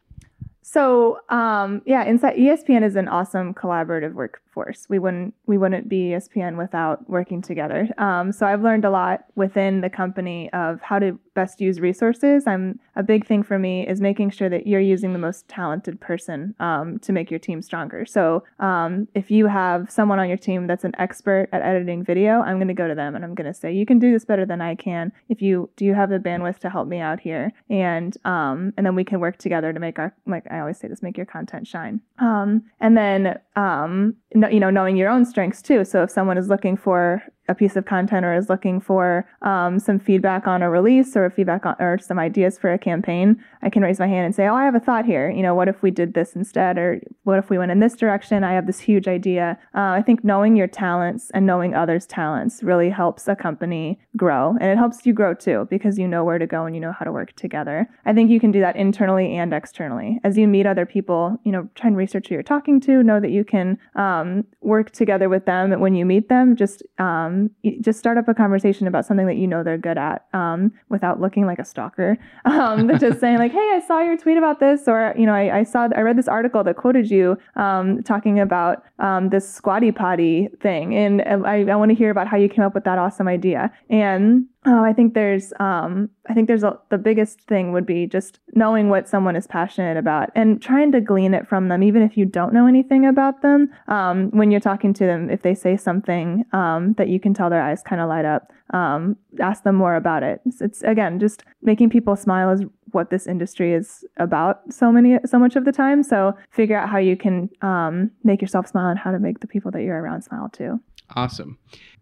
So 0.63 1.19
um, 1.29 1.81
yeah, 1.85 2.03
inside 2.03 2.37
ESPN 2.37 2.83
is 2.83 2.95
an 2.95 3.07
awesome 3.07 3.53
collaborative 3.53 4.13
workforce. 4.13 4.85
We 4.89 4.99
wouldn't 4.99 5.33
we 5.47 5.57
wouldn't 5.57 5.89
be 5.89 6.09
ESPN 6.11 6.57
without 6.57 7.09
working 7.09 7.41
together. 7.41 7.89
Um, 7.97 8.31
so 8.31 8.45
I've 8.45 8.61
learned 8.61 8.85
a 8.85 8.91
lot 8.91 9.25
within 9.35 9.81
the 9.81 9.89
company 9.89 10.51
of 10.53 10.79
how 10.81 10.99
to 10.99 11.19
best 11.33 11.61
use 11.61 11.79
resources. 11.79 12.45
I'm 12.47 12.79
a 12.95 13.03
big 13.03 13.25
thing 13.25 13.43
for 13.43 13.57
me 13.57 13.87
is 13.87 14.01
making 14.01 14.31
sure 14.31 14.49
that 14.49 14.67
you're 14.67 14.81
using 14.81 15.13
the 15.13 15.19
most 15.19 15.47
talented 15.47 15.99
person 15.99 16.55
um, 16.59 16.99
to 16.99 17.11
make 17.11 17.31
your 17.31 17.39
team 17.39 17.61
stronger. 17.61 18.05
So 18.05 18.43
um, 18.59 19.07
if 19.15 19.31
you 19.31 19.47
have 19.47 19.89
someone 19.89 20.19
on 20.19 20.27
your 20.27 20.37
team 20.37 20.67
that's 20.67 20.83
an 20.83 20.93
expert 20.97 21.49
at 21.51 21.61
editing 21.61 22.03
video, 22.03 22.41
I'm 22.41 22.57
going 22.57 22.67
to 22.67 22.73
go 22.73 22.87
to 22.87 22.95
them 22.95 23.15
and 23.15 23.23
I'm 23.23 23.35
going 23.35 23.51
to 23.51 23.53
say, 23.53 23.71
you 23.71 23.85
can 23.85 23.99
do 23.99 24.11
this 24.11 24.25
better 24.25 24.45
than 24.45 24.61
I 24.61 24.75
can. 24.75 25.11
If 25.29 25.41
you 25.41 25.69
do, 25.75 25.85
you 25.85 25.93
have 25.93 26.09
the 26.09 26.19
bandwidth 26.19 26.59
to 26.59 26.69
help 26.69 26.87
me 26.87 26.99
out 26.99 27.19
here, 27.19 27.51
and 27.69 28.15
um, 28.25 28.73
and 28.77 28.85
then 28.85 28.95
we 28.95 29.03
can 29.03 29.19
work 29.19 29.37
together 29.37 29.73
to 29.73 29.79
make 29.79 29.99
our 29.99 30.13
like 30.25 30.45
I 30.51 30.59
always 30.59 30.77
say 30.77 30.87
this, 30.87 31.01
make 31.01 31.17
your 31.17 31.25
content 31.25 31.67
shine. 31.67 32.01
Um, 32.21 32.63
and 32.79 32.95
then 32.95 33.39
um, 33.55 34.15
you 34.33 34.59
know 34.59 34.69
knowing 34.69 34.95
your 34.95 35.09
own 35.09 35.25
strengths 35.25 35.61
too. 35.61 35.83
So 35.83 36.03
if 36.03 36.11
someone 36.11 36.37
is 36.37 36.47
looking 36.47 36.77
for 36.77 37.21
a 37.47 37.55
piece 37.55 37.75
of 37.75 37.85
content 37.85 38.25
or 38.25 38.33
is 38.33 38.49
looking 38.49 38.79
for 38.79 39.27
um, 39.41 39.77
some 39.77 39.99
feedback 39.99 40.47
on 40.47 40.61
a 40.61 40.69
release 40.69 41.17
or 41.17 41.29
feedback 41.29 41.65
on, 41.65 41.75
or 41.79 41.97
some 41.99 42.17
ideas 42.17 42.57
for 42.57 42.71
a 42.71 42.77
campaign, 42.77 43.43
I 43.61 43.69
can 43.69 43.81
raise 43.83 43.99
my 43.99 44.07
hand 44.07 44.25
and 44.25 44.33
say, 44.33 44.47
"Oh, 44.47 44.55
I 44.55 44.63
have 44.63 44.75
a 44.75 44.79
thought 44.79 45.05
here. 45.05 45.29
You 45.29 45.43
know, 45.43 45.53
what 45.53 45.67
if 45.67 45.81
we 45.81 45.91
did 45.91 46.13
this 46.13 46.33
instead, 46.33 46.77
or 46.77 47.01
what 47.23 47.39
if 47.39 47.49
we 47.49 47.57
went 47.57 47.71
in 47.71 47.79
this 47.79 47.95
direction? 47.95 48.43
I 48.43 48.53
have 48.53 48.67
this 48.67 48.79
huge 48.79 49.07
idea." 49.07 49.59
Uh, 49.75 49.91
I 49.99 50.01
think 50.01 50.23
knowing 50.23 50.55
your 50.55 50.67
talents 50.67 51.29
and 51.33 51.45
knowing 51.45 51.73
others' 51.73 52.05
talents 52.05 52.63
really 52.63 52.89
helps 52.89 53.27
a 53.27 53.35
company 53.35 53.99
grow, 54.15 54.55
and 54.61 54.71
it 54.71 54.77
helps 54.77 55.05
you 55.05 55.13
grow 55.13 55.33
too 55.33 55.67
because 55.69 55.99
you 55.99 56.07
know 56.07 56.23
where 56.23 56.39
to 56.39 56.47
go 56.47 56.65
and 56.65 56.75
you 56.75 56.81
know 56.81 56.93
how 56.93 57.05
to 57.05 57.11
work 57.11 57.35
together. 57.35 57.89
I 58.05 58.13
think 58.13 58.29
you 58.29 58.39
can 58.39 58.51
do 58.51 58.61
that 58.61 58.75
internally 58.75 59.35
and 59.35 59.53
externally. 59.53 60.19
As 60.23 60.37
you 60.37 60.47
meet 60.47 60.65
other 60.65 60.85
people, 60.85 61.37
you 61.43 61.51
know, 61.51 61.67
try 61.75 61.87
and 61.87 61.97
research 61.97 62.10
who 62.11 62.35
you're 62.35 62.43
talking 62.43 62.79
to. 62.81 63.03
Know 63.03 63.19
that 63.19 63.31
you 63.31 63.43
can 63.43 63.77
um, 63.95 64.45
work 64.61 64.91
together 64.91 65.29
with 65.29 65.45
them 65.45 65.79
when 65.79 65.95
you 65.95 66.05
meet 66.05 66.29
them. 66.29 66.55
Just 66.55 66.83
um, 66.99 67.49
just 67.81 67.99
start 67.99 68.17
up 68.17 68.27
a 68.27 68.33
conversation 68.33 68.87
about 68.87 69.05
something 69.05 69.27
that 69.27 69.37
you 69.37 69.47
know 69.47 69.63
they're 69.63 69.77
good 69.77 69.97
at 69.97 70.25
um, 70.33 70.71
without 70.89 71.19
looking 71.19 71.45
like 71.45 71.59
a 71.59 71.65
stalker. 71.65 72.17
Um, 72.51 72.87
but 72.87 72.99
just 72.99 73.19
saying 73.19 73.37
like, 73.37 73.51
hey, 73.51 73.71
I 73.75 73.81
saw 73.87 74.01
your 74.01 74.17
tweet 74.17 74.37
about 74.37 74.59
this, 74.59 74.87
or 74.87 75.13
you 75.17 75.25
know, 75.25 75.33
I, 75.33 75.59
I 75.59 75.63
saw, 75.63 75.87
I 75.95 76.01
read 76.01 76.17
this 76.17 76.27
article 76.27 76.63
that 76.63 76.75
quoted 76.75 77.09
you 77.09 77.37
um, 77.55 78.03
talking 78.03 78.39
about 78.39 78.83
um, 78.99 79.29
this 79.29 79.49
squatty 79.49 79.91
potty 79.91 80.49
thing, 80.59 80.95
and 80.95 81.21
I, 81.21 81.63
I 81.63 81.75
want 81.75 81.89
to 81.89 81.95
hear 81.95 82.09
about 82.09 82.27
how 82.27 82.37
you 82.37 82.49
came 82.49 82.63
up 82.63 82.73
with 82.73 82.83
that 82.83 82.97
awesome 82.97 83.27
idea. 83.27 83.71
And 83.89 84.47
uh, 84.65 84.81
I 84.81 84.93
think 84.93 85.15
there's, 85.15 85.53
um, 85.59 86.09
I 86.29 86.35
think 86.35 86.47
there's 86.47 86.63
a, 86.63 86.77
the 86.89 86.99
biggest 86.99 87.41
thing 87.41 87.71
would 87.71 87.85
be 87.85 88.05
just 88.05 88.39
knowing 88.53 88.89
what 88.89 89.09
someone 89.09 89.35
is 89.35 89.47
passionate 89.47 89.97
about 89.97 90.29
and 90.35 90.61
trying 90.61 90.91
to 90.91 91.01
glean 91.01 91.33
it 91.33 91.47
from 91.47 91.67
them, 91.67 91.81
even 91.81 92.03
if 92.03 92.15
you 92.15 92.25
don't 92.25 92.53
know 92.53 92.67
anything 92.67 93.05
about 93.05 93.41
them. 93.41 93.69
Um, 93.87 94.29
when 94.31 94.51
you're 94.51 94.59
talking 94.59 94.93
to 94.93 95.05
them, 95.05 95.31
if 95.31 95.41
they 95.41 95.55
say 95.55 95.77
something 95.77 96.45
um, 96.53 96.93
that 96.93 97.07
you 97.07 97.19
can 97.19 97.33
tell 97.33 97.49
their 97.49 97.63
eyes 97.63 97.81
kind 97.81 98.01
of 98.01 98.07
light 98.07 98.25
up, 98.25 98.51
um, 98.71 99.17
ask 99.39 99.63
them 99.63 99.75
more 99.75 99.95
about 99.95 100.21
it. 100.21 100.41
It's, 100.45 100.61
it's 100.61 100.81
again 100.83 101.19
just 101.19 101.43
making 101.63 101.89
people 101.89 102.15
smile 102.15 102.51
is 102.51 102.63
what 102.91 103.09
this 103.09 103.25
industry 103.25 103.73
is 103.73 104.05
about 104.17 104.61
so 104.71 104.91
many 104.91 105.17
so 105.25 105.39
much 105.39 105.55
of 105.55 105.65
the 105.65 105.71
time. 105.71 106.03
So 106.03 106.37
figure 106.51 106.77
out 106.77 106.87
how 106.87 106.97
you 106.99 107.17
can 107.17 107.49
um, 107.61 108.11
make 108.23 108.41
yourself 108.41 108.67
smile 108.67 108.89
and 108.89 108.99
how 108.99 109.11
to 109.11 109.19
make 109.19 109.39
the 109.39 109.47
people 109.47 109.71
that 109.71 109.81
you're 109.81 110.01
around 110.01 110.21
smile 110.21 110.49
too. 110.49 110.79
Awesome. 111.15 111.57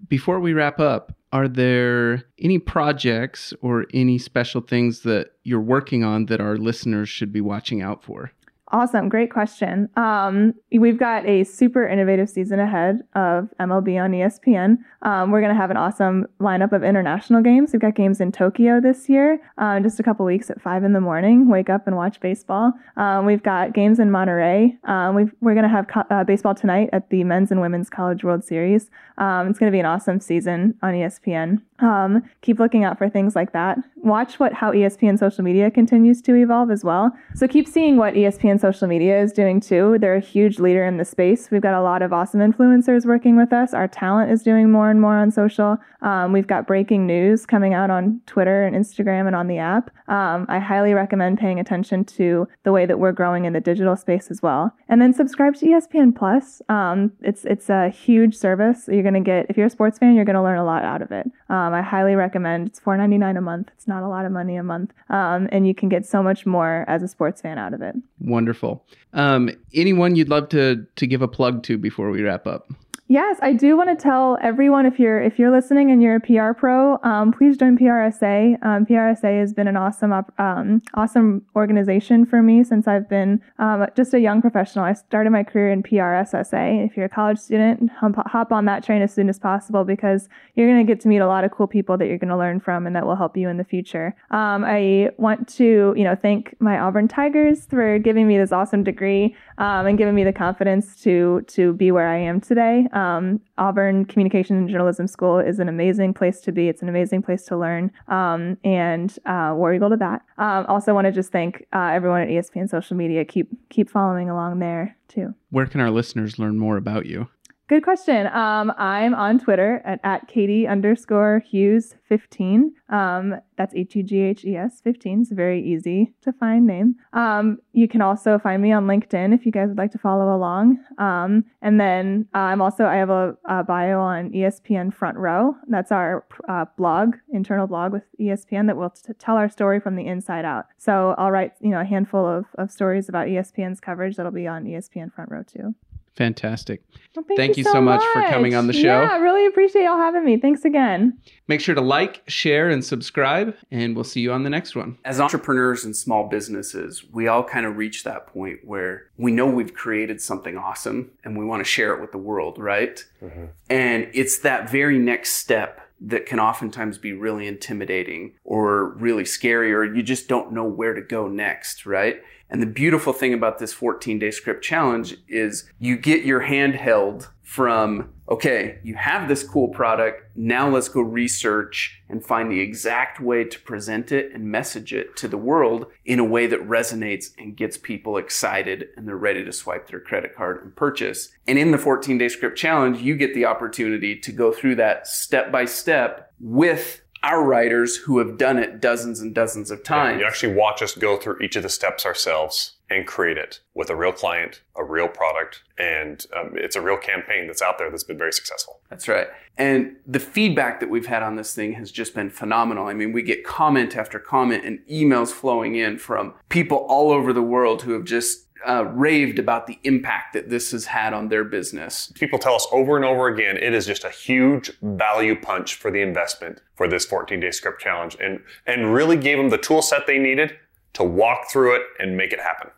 Before 0.07 0.39
we 0.39 0.53
wrap 0.53 0.79
up, 0.79 1.13
are 1.31 1.47
there 1.47 2.23
any 2.39 2.57
projects 2.57 3.53
or 3.61 3.85
any 3.93 4.17
special 4.17 4.61
things 4.61 5.01
that 5.01 5.31
you're 5.43 5.61
working 5.61 6.03
on 6.03 6.25
that 6.27 6.41
our 6.41 6.57
listeners 6.57 7.09
should 7.09 7.31
be 7.31 7.41
watching 7.41 7.81
out 7.81 8.03
for? 8.03 8.31
Awesome. 8.71 9.09
Great 9.09 9.31
question. 9.31 9.89
Um, 9.95 10.53
we've 10.71 10.99
got 10.99 11.25
a 11.25 11.43
super 11.43 11.87
innovative 11.87 12.29
season 12.29 12.59
ahead 12.59 13.01
of 13.15 13.49
MLB 13.59 13.99
on 13.99 14.11
ESPN. 14.11 14.77
Um, 15.01 15.31
we're 15.31 15.41
going 15.41 15.53
to 15.53 15.59
have 15.59 15.71
an 15.71 15.77
awesome 15.77 16.27
lineup 16.39 16.71
of 16.71 16.83
international 16.83 17.41
games. 17.41 17.73
We've 17.73 17.81
got 17.81 17.95
games 17.95 18.21
in 18.21 18.31
Tokyo 18.31 18.79
this 18.79 19.09
year, 19.09 19.39
uh, 19.57 19.79
just 19.79 19.99
a 19.99 20.03
couple 20.03 20.23
weeks 20.23 20.51
at 20.51 20.61
5 20.61 20.83
in 20.83 20.93
the 20.93 21.01
morning. 21.01 21.49
Wake 21.49 21.71
up 21.71 21.87
and 21.87 21.95
watch 21.95 22.19
baseball. 22.19 22.73
Um, 22.95 23.25
we've 23.25 23.41
got 23.41 23.73
games 23.73 23.97
in 23.99 24.11
Monterrey. 24.11 24.77
Um, 24.87 25.15
we 25.15 25.51
are 25.51 25.55
going 25.55 25.63
to 25.63 25.67
have 25.67 25.87
co- 25.87 26.05
uh, 26.11 26.23
baseball 26.23 26.53
tonight 26.53 26.89
at 26.93 27.09
the 27.09 27.23
Men's 27.23 27.49
and 27.49 27.61
Women's 27.61 27.89
College 27.89 28.23
World 28.23 28.43
Series. 28.43 28.91
Um, 29.17 29.47
it's 29.47 29.57
going 29.57 29.71
to 29.71 29.75
be 29.75 29.79
an 29.79 29.87
awesome 29.87 30.19
season 30.19 30.75
on 30.83 30.93
ESPN. 30.93 31.61
Um, 31.81 32.23
keep 32.41 32.59
looking 32.59 32.83
out 32.83 32.97
for 32.97 33.09
things 33.09 33.35
like 33.35 33.53
that. 33.53 33.77
Watch 33.97 34.39
what 34.39 34.53
how 34.53 34.71
ESPN 34.71 35.19
social 35.19 35.43
media 35.43 35.69
continues 35.69 36.21
to 36.23 36.35
evolve 36.35 36.71
as 36.71 36.83
well. 36.83 37.11
So 37.35 37.47
keep 37.47 37.67
seeing 37.67 37.97
what 37.97 38.13
ESPN 38.13 38.59
social 38.59 38.87
media 38.87 39.21
is 39.21 39.31
doing 39.31 39.59
too. 39.59 39.97
They're 39.99 40.15
a 40.15 40.21
huge 40.21 40.59
leader 40.59 40.85
in 40.85 40.97
the 40.97 41.05
space. 41.05 41.51
We've 41.51 41.61
got 41.61 41.73
a 41.73 41.81
lot 41.81 42.01
of 42.01 42.13
awesome 42.13 42.39
influencers 42.39 43.05
working 43.05 43.35
with 43.35 43.51
us. 43.51 43.73
Our 43.73 43.87
talent 43.87 44.31
is 44.31 44.43
doing 44.43 44.71
more 44.71 44.89
and 44.89 45.01
more 45.01 45.17
on 45.17 45.31
social. 45.31 45.77
Um, 46.01 46.31
we've 46.31 46.47
got 46.47 46.65
breaking 46.65 47.05
news 47.05 47.45
coming 47.45 47.73
out 47.73 47.89
on 47.89 48.21
Twitter 48.25 48.63
and 48.63 48.75
Instagram 48.75 49.27
and 49.27 49.35
on 49.35 49.47
the 49.47 49.57
app. 49.57 49.91
Um, 50.07 50.45
I 50.47 50.59
highly 50.59 50.93
recommend 50.93 51.39
paying 51.39 51.59
attention 51.59 52.05
to 52.05 52.47
the 52.63 52.71
way 52.71 52.85
that 52.85 52.99
we're 52.99 53.11
growing 53.11 53.45
in 53.45 53.53
the 53.53 53.59
digital 53.59 53.95
space 53.95 54.31
as 54.31 54.41
well. 54.41 54.73
And 54.87 55.01
then 55.01 55.13
subscribe 55.13 55.55
to 55.55 55.65
ESPN 55.65 56.15
Plus. 56.15 56.61
Um, 56.69 57.11
it's 57.21 57.45
it's 57.45 57.69
a 57.69 57.89
huge 57.89 58.35
service. 58.35 58.87
You're 58.91 59.03
gonna 59.03 59.19
get 59.19 59.47
if 59.49 59.57
you're 59.57 59.67
a 59.67 59.69
sports 59.69 59.99
fan, 59.99 60.15
you're 60.15 60.25
gonna 60.25 60.43
learn 60.43 60.57
a 60.57 60.65
lot 60.65 60.83
out 60.83 61.01
of 61.01 61.11
it. 61.11 61.29
Um, 61.69 61.75
I 61.75 61.81
highly 61.81 62.15
recommend. 62.15 62.67
It's 62.67 62.79
$4.99 62.79 63.37
a 63.37 63.41
month. 63.41 63.69
It's 63.75 63.87
not 63.87 64.01
a 64.01 64.07
lot 64.07 64.25
of 64.25 64.31
money 64.31 64.55
a 64.55 64.63
month, 64.63 64.91
um, 65.09 65.47
and 65.51 65.67
you 65.67 65.75
can 65.75 65.87
get 65.87 66.05
so 66.05 66.23
much 66.23 66.45
more 66.45 66.83
as 66.87 67.03
a 67.03 67.07
sports 67.07 67.41
fan 67.41 67.57
out 67.59 67.73
of 67.73 67.81
it. 67.81 67.95
Wonderful. 68.19 68.83
Um, 69.13 69.51
anyone 69.73 70.15
you'd 70.15 70.29
love 70.29 70.49
to 70.49 70.85
to 70.95 71.07
give 71.07 71.21
a 71.21 71.27
plug 71.27 71.63
to 71.63 71.77
before 71.77 72.09
we 72.09 72.23
wrap 72.23 72.47
up? 72.47 72.71
Yes, 73.11 73.39
I 73.41 73.53
do 73.53 73.75
want 73.75 73.89
to 73.89 73.95
tell 73.95 74.37
everyone 74.39 74.85
if 74.85 74.99
you're 74.99 75.19
if 75.19 75.39
you're 75.39 75.49
listening 75.49 75.89
and 75.89 75.99
you're 75.99 76.17
a 76.17 76.19
PR 76.19 76.53
pro, 76.53 76.99
um, 77.01 77.33
please 77.33 77.57
join 77.57 77.75
PRSA. 77.75 78.63
Um, 78.63 78.85
PRSA 78.85 79.39
has 79.39 79.51
been 79.51 79.67
an 79.67 79.75
awesome 79.75 80.13
um, 80.37 80.83
awesome 80.93 81.43
organization 81.55 82.23
for 82.23 82.43
me 82.43 82.63
since 82.63 82.87
I've 82.87 83.09
been 83.09 83.41
um, 83.57 83.87
just 83.95 84.13
a 84.13 84.19
young 84.19 84.43
professional. 84.43 84.85
I 84.85 84.93
started 84.93 85.31
my 85.31 85.41
career 85.41 85.71
in 85.71 85.81
PRSSA. 85.81 86.85
If 86.85 86.95
you're 86.95 87.07
a 87.07 87.09
college 87.09 87.39
student, 87.39 87.89
hop 87.99 88.51
on 88.51 88.65
that 88.65 88.83
train 88.83 89.01
as 89.01 89.11
soon 89.11 89.27
as 89.27 89.39
possible 89.39 89.83
because 89.85 90.29
you're 90.53 90.67
going 90.67 90.85
to 90.85 90.93
get 90.93 91.01
to 91.01 91.07
meet 91.07 91.17
a 91.17 91.25
lot 91.25 91.43
of 91.43 91.49
cool 91.49 91.65
people 91.65 91.97
that 91.97 92.05
you're 92.05 92.19
going 92.19 92.29
to 92.29 92.37
learn 92.37 92.59
from 92.59 92.85
and 92.85 92.95
that 92.95 93.07
will 93.07 93.15
help 93.15 93.35
you 93.35 93.49
in 93.49 93.57
the 93.57 93.63
future. 93.63 94.15
Um, 94.29 94.63
I 94.63 95.09
want 95.17 95.47
to 95.55 95.95
you 95.97 96.03
know 96.03 96.15
thank 96.15 96.55
my 96.59 96.77
Auburn 96.77 97.07
Tigers 97.07 97.65
for 97.65 97.97
giving 97.97 98.27
me 98.27 98.37
this 98.37 98.51
awesome 98.51 98.83
degree 98.83 99.35
um, 99.57 99.87
and 99.87 99.97
giving 99.97 100.13
me 100.13 100.23
the 100.23 100.31
confidence 100.31 100.95
to 101.01 101.41
to 101.47 101.73
be 101.73 101.91
where 101.91 102.07
I 102.07 102.17
am 102.17 102.39
today. 102.39 102.87
Um, 102.99 103.39
Auburn 103.57 104.05
Communication 104.05 104.57
and 104.57 104.69
Journalism 104.69 105.07
School 105.07 105.39
is 105.39 105.59
an 105.59 105.69
amazing 105.69 106.13
place 106.13 106.41
to 106.41 106.51
be. 106.51 106.67
It's 106.67 106.81
an 106.81 106.89
amazing 106.89 107.21
place 107.21 107.43
to 107.45 107.57
learn, 107.57 107.91
um, 108.07 108.57
and 108.63 109.17
uh, 109.25 109.53
War 109.55 109.73
Eagle 109.73 109.89
to 109.89 109.97
that. 109.97 110.21
Um, 110.37 110.65
also, 110.67 110.93
want 110.93 111.05
to 111.05 111.11
just 111.11 111.31
thank 111.31 111.65
uh, 111.73 111.91
everyone 111.93 112.21
at 112.21 112.27
ESPN 112.27 112.69
social 112.69 112.97
media. 112.97 113.23
Keep 113.23 113.69
keep 113.69 113.89
following 113.89 114.29
along 114.29 114.59
there 114.59 114.97
too. 115.07 115.33
Where 115.49 115.65
can 115.65 115.81
our 115.81 115.91
listeners 115.91 116.39
learn 116.39 116.57
more 116.57 116.77
about 116.77 117.05
you? 117.05 117.27
Good 117.69 117.83
question. 117.83 118.25
Um, 118.25 118.73
I'm 118.79 119.13
on 119.13 119.37
Twitter 119.37 119.79
at, 119.85 119.99
at 120.03 120.27
Katie 120.27 120.67
underscore 120.67 121.43
Hughes 121.47 121.93
15. 122.07 122.73
Um, 122.89 123.35
that's 123.59 123.75
H 123.75 123.95
U 123.95 124.01
G 124.01 124.21
H 124.21 124.43
E 124.43 124.55
S 124.55 124.81
15. 124.81 125.21
It's 125.21 125.31
a 125.31 125.35
very 125.35 125.63
easy 125.63 126.15
to 126.23 126.33
find 126.33 126.65
name. 126.65 126.95
Um, 127.13 127.59
you 127.73 127.87
can 127.87 128.01
also 128.01 128.39
find 128.39 128.63
me 128.63 128.71
on 128.71 128.87
LinkedIn 128.87 129.35
if 129.35 129.45
you 129.45 129.51
guys 129.51 129.67
would 129.67 129.77
like 129.77 129.91
to 129.91 129.99
follow 129.99 130.35
along. 130.35 130.79
Um, 130.97 131.45
and 131.61 131.79
then 131.79 132.27
uh, 132.33 132.39
I'm 132.39 132.59
also, 132.59 132.85
I 132.85 132.95
have 132.95 133.11
a, 133.11 133.37
a, 133.45 133.63
bio 133.63 133.99
on 133.99 134.31
ESPN 134.31 134.91
Front 134.91 135.19
Row. 135.19 135.53
That's 135.67 135.91
our 135.91 136.25
uh, 136.47 136.65
blog, 136.75 137.17
internal 137.31 137.67
blog 137.67 137.91
with 137.91 138.05
ESPN 138.19 138.65
that 138.65 138.77
will 138.77 138.89
t- 138.89 139.13
tell 139.19 139.35
our 139.35 139.47
story 139.47 139.79
from 139.79 139.95
the 139.95 140.07
inside 140.07 140.43
out. 140.43 140.65
So 140.79 141.13
I'll 141.19 141.29
write, 141.29 141.51
you 141.61 141.69
know, 141.69 141.81
a 141.81 141.85
handful 141.85 142.27
of, 142.27 142.45
of 142.55 142.71
stories 142.71 143.09
about 143.09 143.27
ESPN's 143.27 143.79
coverage 143.79 144.15
that'll 144.15 144.31
be 144.31 144.47
on 144.47 144.63
ESPN 144.63 145.13
Front 145.13 145.29
Row 145.29 145.43
too. 145.43 145.75
Fantastic. 146.19 146.81
Well, 147.15 147.23
Thank 147.37 147.55
you 147.55 147.63
so 147.63 147.79
much 147.79 148.03
for 148.11 148.21
coming 148.23 148.53
on 148.53 148.67
the 148.67 148.73
show. 148.73 149.01
Yeah, 149.01 149.09
I 149.13 149.17
really 149.19 149.45
appreciate 149.45 149.85
y'all 149.85 149.95
having 149.95 150.25
me. 150.25 150.35
Thanks 150.35 150.65
again. 150.65 151.17
Make 151.47 151.61
sure 151.61 151.73
to 151.73 151.79
like, 151.79 152.23
share, 152.27 152.69
and 152.69 152.83
subscribe, 152.83 153.55
and 153.71 153.95
we'll 153.95 154.03
see 154.03 154.19
you 154.19 154.33
on 154.33 154.43
the 154.43 154.49
next 154.49 154.75
one. 154.75 154.97
As 155.05 155.21
entrepreneurs 155.21 155.85
and 155.85 155.95
small 155.95 156.27
businesses, 156.27 157.05
we 157.09 157.29
all 157.29 157.41
kind 157.41 157.65
of 157.65 157.77
reach 157.77 158.03
that 158.03 158.27
point 158.27 158.59
where 158.65 159.09
we 159.15 159.31
know 159.31 159.45
we've 159.45 159.73
created 159.73 160.19
something 160.19 160.57
awesome 160.57 161.11
and 161.23 161.37
we 161.37 161.45
want 161.45 161.61
to 161.61 161.63
share 161.63 161.93
it 161.93 162.01
with 162.01 162.11
the 162.11 162.17
world, 162.17 162.59
right? 162.59 163.01
Mm-hmm. 163.23 163.45
And 163.69 164.09
it's 164.13 164.39
that 164.39 164.69
very 164.69 164.99
next 164.99 165.35
step 165.35 165.79
that 166.01 166.25
can 166.25 166.41
oftentimes 166.41 166.97
be 166.97 167.13
really 167.13 167.47
intimidating 167.47 168.33
or 168.43 168.89
really 168.95 169.23
scary, 169.23 169.73
or 169.73 169.85
you 169.85 170.03
just 170.03 170.27
don't 170.27 170.51
know 170.51 170.65
where 170.65 170.93
to 170.93 171.01
go 171.01 171.29
next, 171.29 171.85
right? 171.85 172.21
And 172.49 172.61
the 172.61 172.67
beautiful 172.67 173.13
thing 173.13 173.33
about 173.33 173.59
this 173.59 173.73
14 173.73 174.19
day 174.19 174.31
script 174.31 174.63
challenge 174.63 175.15
is 175.27 175.69
you 175.77 175.97
get 175.97 176.23
your 176.23 176.41
hand 176.41 176.75
held 176.75 177.29
from, 177.43 178.13
okay, 178.29 178.77
you 178.83 178.93
have 178.93 179.27
this 179.27 179.43
cool 179.43 179.69
product. 179.69 180.21
Now 180.35 180.69
let's 180.69 180.87
go 180.87 181.01
research 181.01 181.99
and 182.07 182.23
find 182.23 182.51
the 182.51 182.59
exact 182.59 183.19
way 183.19 183.43
to 183.43 183.59
present 183.61 184.11
it 184.11 184.31
and 184.33 184.51
message 184.51 184.93
it 184.93 185.15
to 185.17 185.27
the 185.27 185.37
world 185.37 185.87
in 186.05 186.19
a 186.19 186.23
way 186.23 186.45
that 186.45 186.67
resonates 186.67 187.31
and 187.39 187.57
gets 187.57 187.75
people 187.75 188.17
excited 188.17 188.89
and 188.95 189.07
they're 189.07 189.17
ready 189.17 189.43
to 189.43 189.51
swipe 189.51 189.87
their 189.87 189.99
credit 189.99 190.35
card 190.35 190.61
and 190.63 190.75
purchase. 190.75 191.29
And 191.47 191.57
in 191.57 191.71
the 191.71 191.79
14 191.79 192.19
day 192.19 192.29
script 192.29 192.57
challenge, 192.57 192.99
you 192.99 193.15
get 193.15 193.33
the 193.33 193.45
opportunity 193.45 194.15
to 194.19 194.31
go 194.31 194.51
through 194.51 194.75
that 194.75 195.07
step 195.07 195.51
by 195.51 195.65
step 195.65 196.31
with 196.39 197.01
our 197.23 197.43
writers 197.43 197.97
who 197.97 198.19
have 198.19 198.37
done 198.37 198.57
it 198.57 198.79
dozens 198.79 199.19
and 199.19 199.35
dozens 199.35 199.71
of 199.71 199.83
times. 199.83 200.19
You 200.19 200.25
actually 200.25 200.53
watch 200.53 200.81
us 200.81 200.95
go 200.95 201.17
through 201.17 201.39
each 201.39 201.55
of 201.55 201.63
the 201.63 201.69
steps 201.69 202.05
ourselves 202.05 202.75
and 202.89 203.05
create 203.05 203.37
it 203.37 203.59
with 203.73 203.89
a 203.89 203.95
real 203.95 204.11
client, 204.11 204.61
a 204.75 204.83
real 204.83 205.07
product, 205.07 205.61
and 205.77 206.25
um, 206.35 206.53
it's 206.55 206.75
a 206.75 206.81
real 206.81 206.97
campaign 206.97 207.45
that's 207.45 207.61
out 207.61 207.77
there 207.77 207.89
that's 207.91 208.03
been 208.03 208.17
very 208.17 208.33
successful. 208.33 208.79
That's 208.89 209.07
right. 209.07 209.27
And 209.57 209.97
the 210.07 210.19
feedback 210.19 210.79
that 210.79 210.89
we've 210.89 211.05
had 211.05 211.21
on 211.21 211.35
this 211.35 211.53
thing 211.53 211.73
has 211.73 211.91
just 211.91 212.15
been 212.15 212.29
phenomenal. 212.29 212.87
I 212.87 212.93
mean, 212.93 213.11
we 213.11 213.21
get 213.21 213.43
comment 213.43 213.95
after 213.95 214.17
comment 214.17 214.65
and 214.65 214.79
emails 214.89 215.29
flowing 215.29 215.75
in 215.75 215.97
from 215.97 216.33
people 216.47 216.77
all 216.89 217.11
over 217.11 217.31
the 217.33 217.43
world 217.43 217.83
who 217.83 217.91
have 217.91 218.05
just 218.05 218.47
uh, 218.67 218.85
raved 218.85 219.39
about 219.39 219.67
the 219.67 219.79
impact 219.83 220.33
that 220.33 220.49
this 220.49 220.71
has 220.71 220.85
had 220.85 221.13
on 221.13 221.29
their 221.29 221.43
business. 221.43 222.11
People 222.15 222.39
tell 222.39 222.55
us 222.55 222.67
over 222.71 222.95
and 222.95 223.05
over 223.05 223.27
again, 223.27 223.57
it 223.57 223.73
is 223.73 223.85
just 223.85 224.03
a 224.03 224.09
huge 224.09 224.71
value 224.81 225.39
punch 225.39 225.75
for 225.75 225.91
the 225.91 226.01
investment 226.01 226.61
for 226.75 226.87
this 226.87 227.05
14 227.05 227.39
day 227.39 227.51
script 227.51 227.81
challenge 227.81 228.17
and, 228.19 228.39
and 228.65 228.93
really 228.93 229.17
gave 229.17 229.37
them 229.37 229.49
the 229.49 229.57
tool 229.57 229.81
set 229.81 230.07
they 230.07 230.19
needed 230.19 230.55
to 230.93 231.03
walk 231.03 231.49
through 231.49 231.75
it 231.75 231.83
and 231.99 232.17
make 232.17 232.33
it 232.33 232.39
happen. 232.39 232.69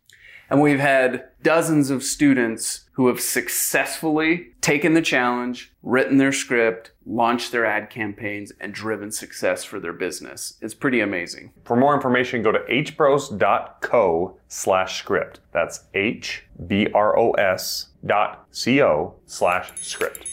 And 0.49 0.61
we've 0.61 0.79
had 0.79 1.29
dozens 1.41 1.89
of 1.89 2.03
students 2.03 2.89
who 3.01 3.07
have 3.07 3.19
successfully 3.19 4.49
taken 4.61 4.93
the 4.93 5.01
challenge, 5.01 5.73
written 5.81 6.17
their 6.17 6.31
script, 6.31 6.91
launched 7.03 7.51
their 7.51 7.65
ad 7.65 7.89
campaigns, 7.89 8.51
and 8.59 8.75
driven 8.75 9.11
success 9.11 9.63
for 9.63 9.79
their 9.79 9.91
business. 9.91 10.59
It's 10.61 10.75
pretty 10.75 10.99
amazing. 10.99 11.51
For 11.63 11.75
more 11.75 11.95
information, 11.95 12.43
go 12.43 12.51
to 12.51 12.59
hbros.co 12.59 14.37
slash 14.47 14.99
script. 14.99 15.39
That's 15.51 15.85
H 15.95 16.43
B 16.67 16.89
R 16.93 17.17
O 17.17 17.31
S 17.31 17.87
dot 18.05 18.45
C 18.51 18.83
O 18.83 19.15
slash 19.25 19.71
script. 19.81 20.27